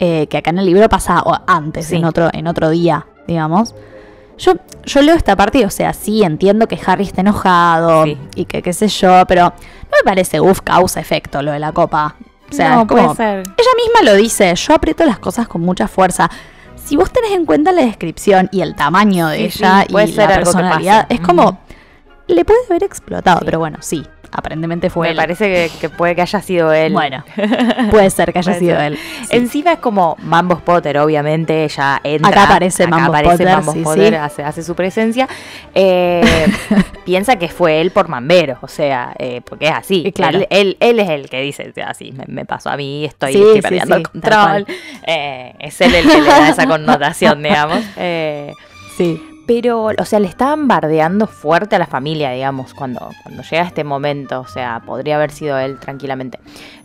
eh, 0.00 0.26
que 0.26 0.38
acá 0.38 0.50
en 0.50 0.58
el 0.58 0.66
libro 0.66 0.88
pasa 0.88 1.22
antes, 1.46 1.86
Sí. 1.86 1.94
en, 1.94 2.04
otro, 2.04 2.30
en 2.32 2.48
otro 2.48 2.68
día, 2.70 3.06
digamos. 3.28 3.76
Yo, 4.38 4.54
yo 4.84 5.02
leo 5.02 5.14
esta 5.14 5.36
parte 5.36 5.58
y, 5.60 5.62
o 5.64 5.70
sea, 5.70 5.92
sí 5.92 6.24
entiendo 6.24 6.66
que 6.66 6.76
Harry 6.84 7.04
está 7.04 7.20
enojado 7.20 8.02
Sí. 8.02 8.18
y 8.34 8.44
que 8.46 8.60
qué 8.60 8.72
sé 8.72 8.88
yo, 8.88 9.22
pero 9.28 9.44
no 9.44 9.90
me 10.02 10.04
parece, 10.04 10.40
uff, 10.40 10.62
causa-efecto 10.62 11.42
lo 11.42 11.52
de 11.52 11.60
la 11.60 11.70
copa. 11.70 12.16
O 12.50 12.52
sea, 12.52 12.74
no, 12.74 12.88
como- 12.88 13.14
puede 13.14 13.14
ser. 13.16 13.38
ella 13.38 13.70
misma 13.84 14.02
lo 14.10 14.16
dice, 14.16 14.52
yo 14.56 14.74
aprieto 14.74 15.06
las 15.06 15.20
cosas 15.20 15.46
con 15.46 15.60
mucha 15.60 15.86
fuerza. 15.86 16.28
Si 16.86 16.94
vos 16.94 17.10
tenés 17.10 17.32
en 17.32 17.46
cuenta 17.46 17.72
la 17.72 17.82
descripción 17.82 18.48
y 18.52 18.60
el 18.60 18.76
tamaño 18.76 19.26
de 19.26 19.50
Sí, 19.50 19.58
ella 19.58 19.84
sí, 19.88 19.92
y 19.92 20.12
la 20.12 20.28
personalidad, 20.28 21.06
es 21.08 21.18
como. 21.18 21.58
Le 22.34 22.44
puede 22.44 22.58
haber 22.68 22.82
explotado, 22.84 23.38
Sí. 23.40 23.44
pero 23.44 23.58
bueno, 23.58 23.78
sí, 23.80 24.04
aparentemente 24.32 24.90
fue 24.90 25.06
Me 25.06 25.10
él. 25.12 25.16
parece 25.16 25.46
que, 25.70 25.78
que 25.80 25.88
puede 25.88 26.14
que 26.16 26.22
haya 26.22 26.42
sido 26.42 26.72
él. 26.72 26.92
Bueno, 26.92 27.24
puede 27.90 28.10
ser 28.10 28.32
que 28.32 28.40
haya 28.40 28.52
Puede 28.52 28.58
sido 28.60 28.76
ser. 28.76 28.92
él. 28.92 28.98
sí. 28.98 29.36
Encima 29.36 29.72
es 29.74 29.78
como 29.78 30.16
Mambos 30.20 30.60
Potter, 30.62 30.98
obviamente, 30.98 31.66
ya 31.68 32.00
entra. 32.02 32.28
Acá 32.30 32.42
aparece 32.44 32.86
Mambos 32.86 33.22
Potter, 33.22 33.46
Mambos 33.46 33.74
sí, 33.74 33.80
Potter, 33.82 34.08
sí. 34.10 34.14
Hace, 34.16 34.42
hace 34.44 34.62
su 34.64 34.74
presencia. 34.74 35.28
Eh, 35.74 36.46
piensa 37.04 37.36
que 37.36 37.48
fue 37.48 37.80
él 37.80 37.92
por 37.92 38.08
Mambero, 38.08 38.58
o 38.60 38.68
sea, 38.68 39.14
eh, 39.18 39.40
porque 39.48 39.66
es 39.68 39.72
así. 39.74 40.02
Y 40.06 40.12
claro. 40.12 40.38
Él, 40.38 40.46
él, 40.50 40.76
él 40.80 41.00
es 41.00 41.08
el 41.08 41.28
que 41.30 41.40
dice, 41.40 41.72
así, 41.86 42.12
me, 42.12 42.24
me 42.26 42.44
pasó 42.44 42.70
a 42.70 42.76
mí, 42.76 43.04
estoy, 43.04 43.60
perdiendo 43.62 43.94
el 43.96 44.08
control. 44.08 44.66
Eh, 45.06 45.54
es 45.60 45.80
él 45.80 45.94
el 45.94 46.08
que 46.10 46.20
le 46.20 46.26
da 46.28 46.48
esa 46.48 46.66
connotación, 46.66 47.42
digamos. 47.42 47.78
Sí. 48.96 49.22
Pero, 49.46 49.84
o 49.98 50.04
sea, 50.04 50.18
le 50.18 50.26
estaban 50.28 50.66
bardeando 50.68 51.26
fuerte 51.26 51.76
a 51.76 51.78
la 51.78 51.86
familia, 51.86 52.30
digamos, 52.30 52.74
cuando, 52.74 53.10
cuando 53.22 53.42
llega 53.42 53.62
este 53.62 53.84
momento. 53.84 54.40
O 54.40 54.46
sea, 54.48 54.82
podría 54.84 55.16
haber 55.16 55.30
sido 55.30 55.58
él 55.58 55.78
tranquilamente. 55.78 56.38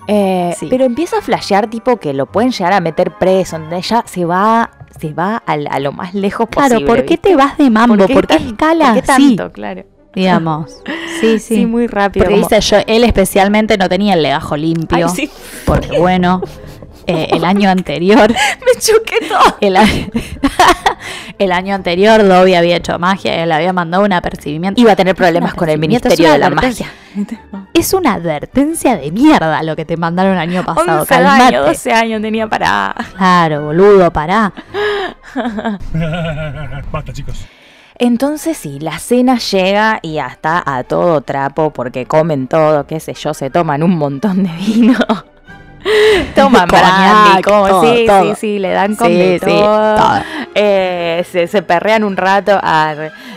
Eh, 0.07 0.53
Sí. 0.57 0.67
Pero 0.69 0.83
empieza 0.85 1.17
a 1.17 1.21
flashear, 1.21 1.67
tipo, 1.69 1.97
que 1.97 2.13
lo 2.13 2.25
pueden 2.25 2.51
llegar 2.51 2.73
a 2.73 2.79
meter 2.79 3.11
preso. 3.17 3.57
Donde 3.57 3.77
ella 3.77 4.03
se 4.05 4.25
va, 4.25 4.69
se 4.99 5.13
va 5.13 5.37
al- 5.45 5.67
a, 5.71 5.79
lo 5.79 5.91
más 5.91 6.13
lejos 6.13 6.47
Claro, 6.49 6.75
posible. 6.75 6.87
¿por 6.87 6.97
qué 7.05 7.13
¿viste? 7.15 7.29
te 7.29 7.35
vas 7.35 7.57
de 7.57 7.69
mambo? 7.69 7.95
¿Por 8.07 8.27
qué, 8.27 8.37
tan- 8.37 8.47
escala? 8.47 8.85
¿Por 8.93 9.01
qué 9.03 9.13
Sí, 9.13 9.35
tanto? 9.35 9.51
Claro. 9.53 9.83
digamos. 10.13 10.81
Sí, 11.21 11.37
sí. 11.39 11.55
Sí, 11.55 11.65
muy 11.67 11.85
rápido. 11.87 12.25
Porque 12.25 12.41
como- 12.41 12.49
dice 12.49 12.61
yo, 12.61 12.77
él 12.87 13.03
especialmente 13.03 13.77
no 13.77 13.87
tenía 13.87 14.15
el 14.15 14.23
legajo 14.23 14.57
limpio. 14.57 15.05
Ay, 15.07 15.13
sí, 15.15 15.29
Porque 15.65 15.99
bueno, 15.99 16.41
eh, 17.17 17.27
el 17.31 17.45
año 17.45 17.69
anterior, 17.69 18.29
me 18.65 18.81
choqué 18.81 19.27
todo. 19.27 19.57
el, 19.61 19.77
a- 19.77 19.85
el 21.37 21.51
año 21.51 21.75
anterior 21.75 22.27
Dobby 22.27 22.55
había 22.55 22.75
hecho 22.77 22.97
magia 22.99 23.35
y 23.37 23.39
él 23.39 23.51
había 23.51 23.73
mandado 23.73 24.03
un 24.03 24.13
apercibimiento. 24.13 24.79
Iba 24.81 24.93
a 24.93 24.95
tener 24.95 25.15
problemas 25.15 25.53
con 25.53 25.69
el 25.69 25.79
Ministerio 25.79 26.31
de 26.31 26.37
la. 26.37 26.49
Magia. 26.49 26.87
Es 27.73 27.93
una 27.93 28.13
advertencia 28.13 28.95
de 28.95 29.11
mierda 29.11 29.63
lo 29.63 29.75
que 29.75 29.83
te 29.85 29.97
mandaron 29.97 30.33
el 30.33 30.39
año 30.39 30.63
pasado. 30.63 31.01
11 31.01 31.07
Calmate. 31.13 31.43
años, 31.43 31.65
12 31.65 31.91
años 31.93 32.21
tenía 32.21 32.47
para... 32.47 32.95
Claro, 33.17 33.63
boludo, 33.65 34.11
pará. 34.11 34.53
Basta, 36.91 37.11
chicos. 37.13 37.45
Entonces 37.97 38.57
sí, 38.57 38.79
la 38.79 38.97
cena 38.99 39.37
llega 39.37 39.99
y 40.01 40.19
hasta 40.19 40.63
a 40.65 40.83
todo 40.83 41.21
trapo 41.21 41.71
porque 41.71 42.05
comen 42.05 42.47
todo, 42.47 42.85
qué 42.87 42.99
sé 42.99 43.13
yo, 43.13 43.33
se 43.33 43.49
toman 43.49 43.83
un 43.83 43.95
montón 43.97 44.43
de 44.43 44.49
vino. 44.57 44.95
Toman 46.35 46.67
brandy, 46.67 47.41
como, 47.43 47.81
sí, 47.81 48.05
todo. 48.07 48.23
sí, 48.23 48.33
sí, 48.39 48.59
le 48.59 48.69
dan 48.71 48.95
con 48.95 49.07
Sí, 49.07 49.13
de 49.17 49.39
sí, 49.39 49.45
todo. 49.45 49.97
Eh, 50.53 51.25
se, 51.31 51.47
se 51.47 51.61
perrean 51.61 52.03
un 52.03 52.15
rato. 52.17 52.59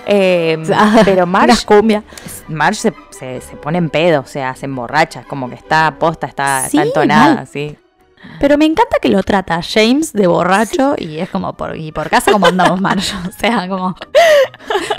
Eh, 0.07 0.59
Ah, 0.74 1.00
pero 1.04 1.26
Marge, 1.26 1.64
cumbia. 1.64 2.02
Marge 2.48 2.80
se, 2.80 2.94
se, 3.11 3.40
se 3.40 3.57
pone 3.57 3.78
en 3.78 3.88
pedo, 3.90 4.20
o 4.20 4.26
sea, 4.26 4.54
se 4.54 4.66
emborracha, 4.66 5.20
es 5.20 5.26
como 5.26 5.48
que 5.48 5.54
está 5.54 5.94
posta, 5.98 6.26
está, 6.26 6.61
Sí, 6.68 6.76
está 6.76 6.83
entonada, 6.83 7.35
mal. 7.37 7.46
sí. 7.46 7.76
Pero 8.40 8.57
me 8.57 8.64
encanta 8.64 8.96
que 9.02 9.11
lo 9.11 9.22
trata 9.22 9.61
James 9.62 10.12
de 10.14 10.26
borracho 10.26 10.94
y 10.96 11.18
es 11.18 11.28
como 11.28 11.52
por, 11.54 11.76
y 11.76 11.92
por 11.92 12.09
casa 12.09 12.33
como 12.33 12.46
andamos 12.46 12.80
Marge. 12.80 13.14
O 13.28 13.33
sea, 13.33 13.68
como. 13.68 13.94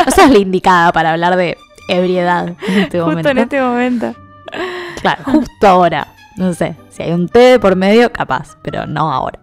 No 0.05 0.11
seas 0.11 0.29
la 0.29 0.37
indicada 0.37 0.91
para 0.91 1.11
hablar 1.11 1.35
de 1.35 1.57
ebriedad 1.89 2.47
en 2.49 2.79
este 2.79 2.99
Justo 2.99 3.05
momento. 3.09 3.29
en 3.29 3.37
este 3.39 3.61
momento. 3.61 4.15
Claro, 5.01 5.23
justo 5.25 5.67
ahora. 5.67 6.07
No 6.37 6.53
sé, 6.53 6.75
si 6.89 7.03
hay 7.03 7.11
un 7.11 7.27
té 7.29 7.39
de 7.39 7.59
por 7.59 7.75
medio, 7.75 8.11
capaz, 8.11 8.57
pero 8.61 8.85
no 8.87 9.11
ahora. 9.11 9.39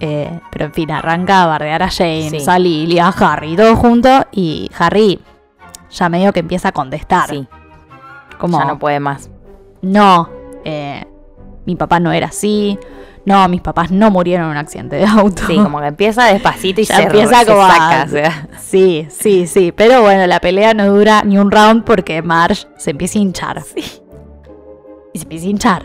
Eh, 0.00 0.38
pero 0.52 0.66
en 0.66 0.72
fin, 0.72 0.90
arranca 0.90 1.42
a 1.42 1.46
bardear 1.46 1.82
a 1.82 1.90
James, 1.90 2.30
Sí. 2.44 2.50
a 2.50 2.58
Lily, 2.58 2.98
a 2.98 3.08
Harry, 3.08 3.56
todo 3.56 3.74
junto. 3.76 4.08
Y 4.30 4.70
Harry 4.78 5.20
ya 5.90 6.08
medio 6.08 6.32
que 6.32 6.40
empieza 6.40 6.68
a 6.68 6.72
contestar. 6.72 7.30
Sí, 7.30 7.46
como, 8.38 8.58
ya 8.58 8.64
no 8.66 8.78
puede 8.78 9.00
más. 9.00 9.30
no, 9.82 10.28
eh, 10.64 11.04
mi 11.66 11.76
papá 11.76 11.98
no 12.00 12.12
era 12.12 12.28
así. 12.28 12.78
No, 13.24 13.46
mis 13.48 13.60
papás 13.60 13.90
no 13.90 14.10
murieron 14.10 14.46
en 14.46 14.52
un 14.52 14.56
accidente 14.56 14.96
de 14.96 15.04
auto. 15.06 15.42
Sí, 15.46 15.56
como 15.56 15.80
que 15.80 15.86
empieza 15.88 16.24
despacito 16.26 16.80
y 16.80 16.84
Ya 16.86 16.96
se, 16.96 17.02
empieza 17.02 17.40
se 17.40 17.46
como 17.46 17.62
a- 17.62 17.70
saca, 17.70 18.04
o 18.04 18.08
sea. 18.08 18.48
Sí, 18.58 19.06
sí, 19.10 19.46
sí. 19.46 19.72
Pero 19.72 20.00
bueno, 20.02 20.26
la 20.26 20.40
pelea 20.40 20.72
no 20.74 20.86
dura 20.86 21.22
ni 21.24 21.36
un 21.38 21.50
round 21.50 21.84
porque 21.84 22.22
Marge 22.22 22.66
se 22.76 22.90
empieza 22.92 23.18
a 23.18 23.22
hinchar. 23.22 23.62
Y 25.12 25.18
se 25.18 25.24
empieza 25.24 25.46
a 25.46 25.48
hinchar. 25.50 25.82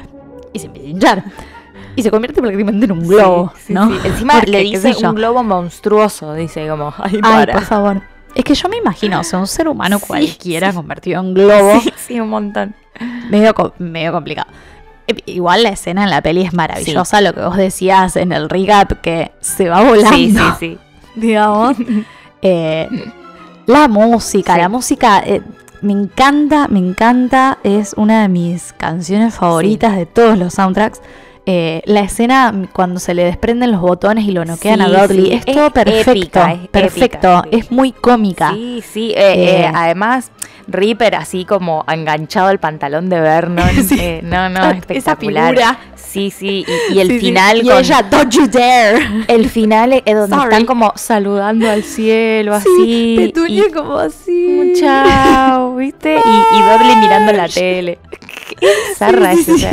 Y 0.53 0.59
se 0.59 0.67
empieza 0.67 0.87
a 0.87 0.91
hinchar. 0.91 1.23
Y 1.95 2.01
se 2.03 2.09
convierte 2.09 2.41
prácticamente 2.41 2.85
en 2.85 2.91
un 2.91 3.07
globo, 3.07 3.51
Sí, 3.55 3.63
sí, 3.67 3.73
¿no? 3.73 3.89
sí. 3.89 4.07
Encima 4.07 4.33
Porque, 4.35 4.51
le 4.51 4.59
dice 4.63 4.95
un 5.07 5.15
globo 5.15 5.43
monstruoso, 5.43 6.33
dice 6.33 6.67
como, 6.67 6.93
ay, 6.97 7.19
por 7.51 7.61
favor. 7.63 8.01
Es 8.33 8.43
que 8.43 8.55
yo 8.55 8.67
me 8.67 8.77
imagino, 8.77 9.19
o 9.19 9.23
sea, 9.23 9.37
un 9.39 9.45
ser 9.47 9.67
humano 9.67 9.99
cualquiera 10.07 10.73
convertido 10.73 11.21
en 11.21 11.33
globo. 11.35 11.79
Sí, 11.81 11.93
sí, 11.97 12.19
un 12.19 12.29
montón. 12.29 12.73
Medio, 13.29 13.53
medio 13.79 14.11
complicado. 14.11 14.47
Eh, 15.07 15.15
Igual 15.25 15.63
la 15.63 15.69
escena 15.69 16.03
en 16.03 16.09
la 16.09 16.21
peli 16.21 16.41
es 16.41 16.53
maravillosa, 16.53 17.21
lo 17.21 17.33
que 17.33 17.41
vos 17.41 17.57
decías 17.57 18.15
en 18.15 18.31
el 18.31 18.49
recap, 18.49 19.01
que 19.01 19.31
se 19.39 19.69
va 19.69 19.81
volando, 19.83 20.09
Sí, 20.15 20.31
sí, 20.31 20.43
sí. 20.59 20.77
digamos. 21.15 21.77
Eh, 22.41 22.87
la 23.67 23.87
música, 23.87 24.55
Sí. 24.55 24.59
la 24.61 24.69
música 24.69 25.19
eh, 25.25 25.41
me 25.83 25.93
encanta, 25.93 26.67
me 26.69 26.79
encanta, 26.79 27.59
es 27.63 27.93
una 27.97 28.23
de 28.23 28.29
mis 28.29 28.73
canciones 28.73 29.35
favoritas 29.35 29.95
de 29.95 30.05
todos 30.05 30.37
los 30.37 30.53
soundtracks. 30.53 31.01
Eh, 31.45 31.81
la 31.85 31.99
escena 31.99 32.53
cuando 32.71 33.01
se 33.01 33.13
le 33.13 33.25
desprenden 33.25 33.73
los 33.73 33.81
botones 33.81 34.23
y 34.23 34.31
lo 34.31 34.45
noquean 34.45 34.79
a 34.79 34.87
Dudley 34.87 35.25
sí, 35.25 35.33
es 35.33 35.43
es 35.45 35.55
todo 35.55 35.71
perfecto, 35.71 36.11
épica, 36.11 36.53
es 36.53 36.67
perfecto, 36.69 37.39
épica, 37.39 37.47
es 37.57 37.69
muy 37.69 37.91
cómica. 37.91 38.51
Sí, 38.53 38.81
sí. 38.89 39.11
eh, 39.11 39.33
eh, 39.33 39.61
Eh, 39.65 39.71
además, 39.75 40.31
Reaper 40.67 41.15
así 41.15 41.43
como 41.43 41.83
enganchado 41.91 42.47
al 42.47 42.59
pantalón 42.59 43.09
de 43.09 43.19
Vernon. 43.19 43.69
Sí. 43.87 43.97
eh, 43.99 44.21
no, 44.23 44.47
no, 44.47 44.61
Esa 44.61 44.71
espectacular. 44.77 45.49
figura. 45.49 45.79
Sí, 46.13 46.29
sí. 46.29 46.63
Y, 46.89 46.93
y 46.93 46.99
el 46.99 47.07
Sí, 47.07 47.13
sí. 47.15 47.19
final 47.25 47.57
Y 47.65 47.71
ella, 47.71 48.03
don't 48.03 48.31
you 48.31 48.47
dare. 48.47 49.25
El 49.27 49.49
final 49.49 49.93
es 49.93 50.15
donde 50.15 50.35
Sorry. 50.35 50.49
están 50.51 50.65
como 50.65 50.93
saludando 50.95 51.69
al 51.69 51.83
cielo, 51.83 52.53
así. 52.53 52.69
Sí, 52.77 53.15
Petunia 53.17 53.63
y- 53.67 53.71
como 53.71 53.97
así. 53.97 54.73
Chao, 54.79 55.75
¿viste? 55.75 56.13
Y, 56.15 56.57
y 56.57 56.61
Dudley 56.61 56.95
mirando 56.97 57.33
la 57.33 57.47
tele. 57.49 57.97
Es 58.61 59.45
sí. 59.45 59.65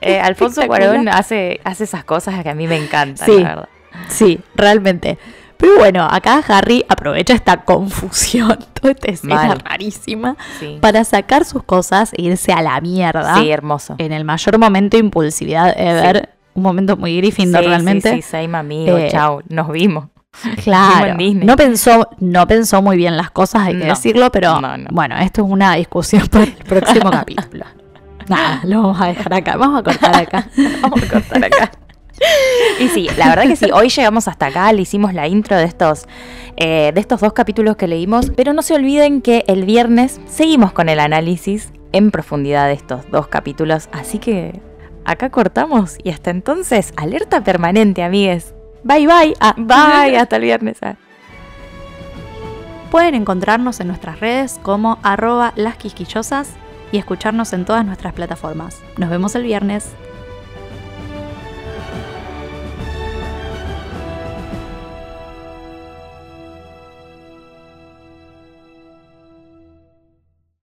Eh, 0.00 0.18
Alfonso. 0.18 0.66
Cuarón 0.66 1.08
hace, 1.08 1.60
hace 1.62 1.84
esas 1.84 2.04
cosas 2.04 2.42
que 2.42 2.48
a 2.48 2.54
mí 2.54 2.66
me 2.66 2.76
encantan, 2.76 3.26
Sí. 3.26 3.40
la 3.40 3.48
verdad. 3.50 3.68
Sí, 4.08 4.40
realmente. 4.56 5.18
Pero 5.62 5.78
bueno, 5.78 6.06
acá 6.10 6.42
Harry 6.48 6.84
aprovecha 6.88 7.34
esta 7.34 7.58
confusión, 7.64 8.58
toda 8.74 8.92
esta 8.92 9.10
escena 9.12 9.34
Mal. 9.46 9.58
rarísima, 9.64 10.36
Sí. 10.58 10.78
para 10.80 11.04
sacar 11.04 11.44
sus 11.44 11.62
cosas 11.62 12.12
e 12.16 12.22
irse 12.22 12.52
a 12.52 12.60
la 12.62 12.80
mierda. 12.80 13.36
Sí, 13.36 13.48
hermoso. 13.50 13.94
En 13.98 14.12
el 14.12 14.24
mayor 14.24 14.58
momento 14.58 14.96
de 14.96 15.04
impulsividad 15.04 15.72
ever. 15.78 16.30
Un 16.54 16.64
momento 16.64 16.96
muy 16.96 17.16
Gryffindor 17.16 17.62
Sí, 17.62 17.68
realmente. 17.68 18.10
Sí, 18.16 18.22
sí, 18.22 18.28
same 18.30 18.58
amigo, 18.58 18.98
Eh, 18.98 19.08
chao, 19.10 19.40
nos 19.48 19.70
vimos. 19.70 20.06
Claro. 20.64 21.14
No 21.18 21.56
pensó, 21.56 22.08
no 22.18 22.46
pensó 22.48 22.82
muy 22.82 22.96
bien 22.96 23.16
las 23.16 23.30
cosas, 23.30 23.62
hay 23.68 23.74
que 23.78 23.84
No. 23.84 23.90
decirlo, 23.94 24.32
pero 24.32 24.60
No, 24.60 24.76
no. 24.76 24.88
bueno, 24.90 25.16
esto 25.18 25.44
es 25.44 25.50
una 25.50 25.74
discusión 25.76 26.26
para 26.26 26.44
el 26.44 26.52
próximo 26.54 27.08
capítulo. 27.10 27.64
Nada, 28.28 28.60
lo 28.64 28.82
vamos 28.82 29.00
a 29.00 29.06
dejar 29.06 29.34
acá. 29.34 29.56
Vamos 29.56 29.80
a 29.80 29.82
cortar 29.82 30.16
acá. 30.16 30.48
Vamos 30.80 31.02
a 31.02 31.08
cortar 31.08 31.44
acá. 31.44 31.70
Y 32.80 32.88
sí, 32.88 33.08
la 33.16 33.28
verdad 33.28 33.44
que 33.44 33.56
sí, 33.56 33.70
hoy 33.72 33.88
llegamos 33.88 34.28
hasta 34.28 34.46
acá, 34.46 34.72
le 34.72 34.82
hicimos 34.82 35.14
la 35.14 35.26
intro 35.28 35.56
de 35.56 35.64
estos, 35.64 36.06
eh, 36.56 36.92
de 36.94 37.00
estos 37.00 37.20
dos 37.20 37.32
capítulos 37.32 37.76
que 37.76 37.86
leímos, 37.86 38.30
pero 38.36 38.52
no 38.52 38.62
se 38.62 38.74
olviden 38.74 39.22
que 39.22 39.44
el 39.46 39.64
viernes 39.64 40.20
seguimos 40.26 40.72
con 40.72 40.88
el 40.88 41.00
análisis 41.00 41.72
en 41.92 42.10
profundidad 42.10 42.66
de 42.68 42.74
estos 42.74 43.10
dos 43.10 43.26
capítulos, 43.28 43.88
así 43.92 44.18
que 44.18 44.60
acá 45.04 45.30
cortamos 45.30 45.96
y 46.02 46.10
hasta 46.10 46.30
entonces, 46.30 46.92
alerta 46.96 47.42
permanente, 47.44 48.02
amigues. 48.02 48.54
Bye 48.84 49.06
bye. 49.06 49.34
Ah, 49.40 49.54
Bye, 49.56 50.16
hasta 50.16 50.36
el 50.36 50.42
viernes. 50.42 50.78
ah. 50.82 50.96
Pueden 52.90 53.14
encontrarnos 53.14 53.80
en 53.80 53.86
nuestras 53.88 54.20
redes 54.20 54.58
como 54.62 54.98
arroba 55.02 55.52
las 55.56 55.76
quisquillosas 55.76 56.50
y 56.90 56.98
escucharnos 56.98 57.52
en 57.52 57.64
todas 57.64 57.86
nuestras 57.86 58.12
plataformas. 58.12 58.80
Nos 58.98 59.08
vemos 59.08 59.34
el 59.34 59.44
viernes. 59.44 59.86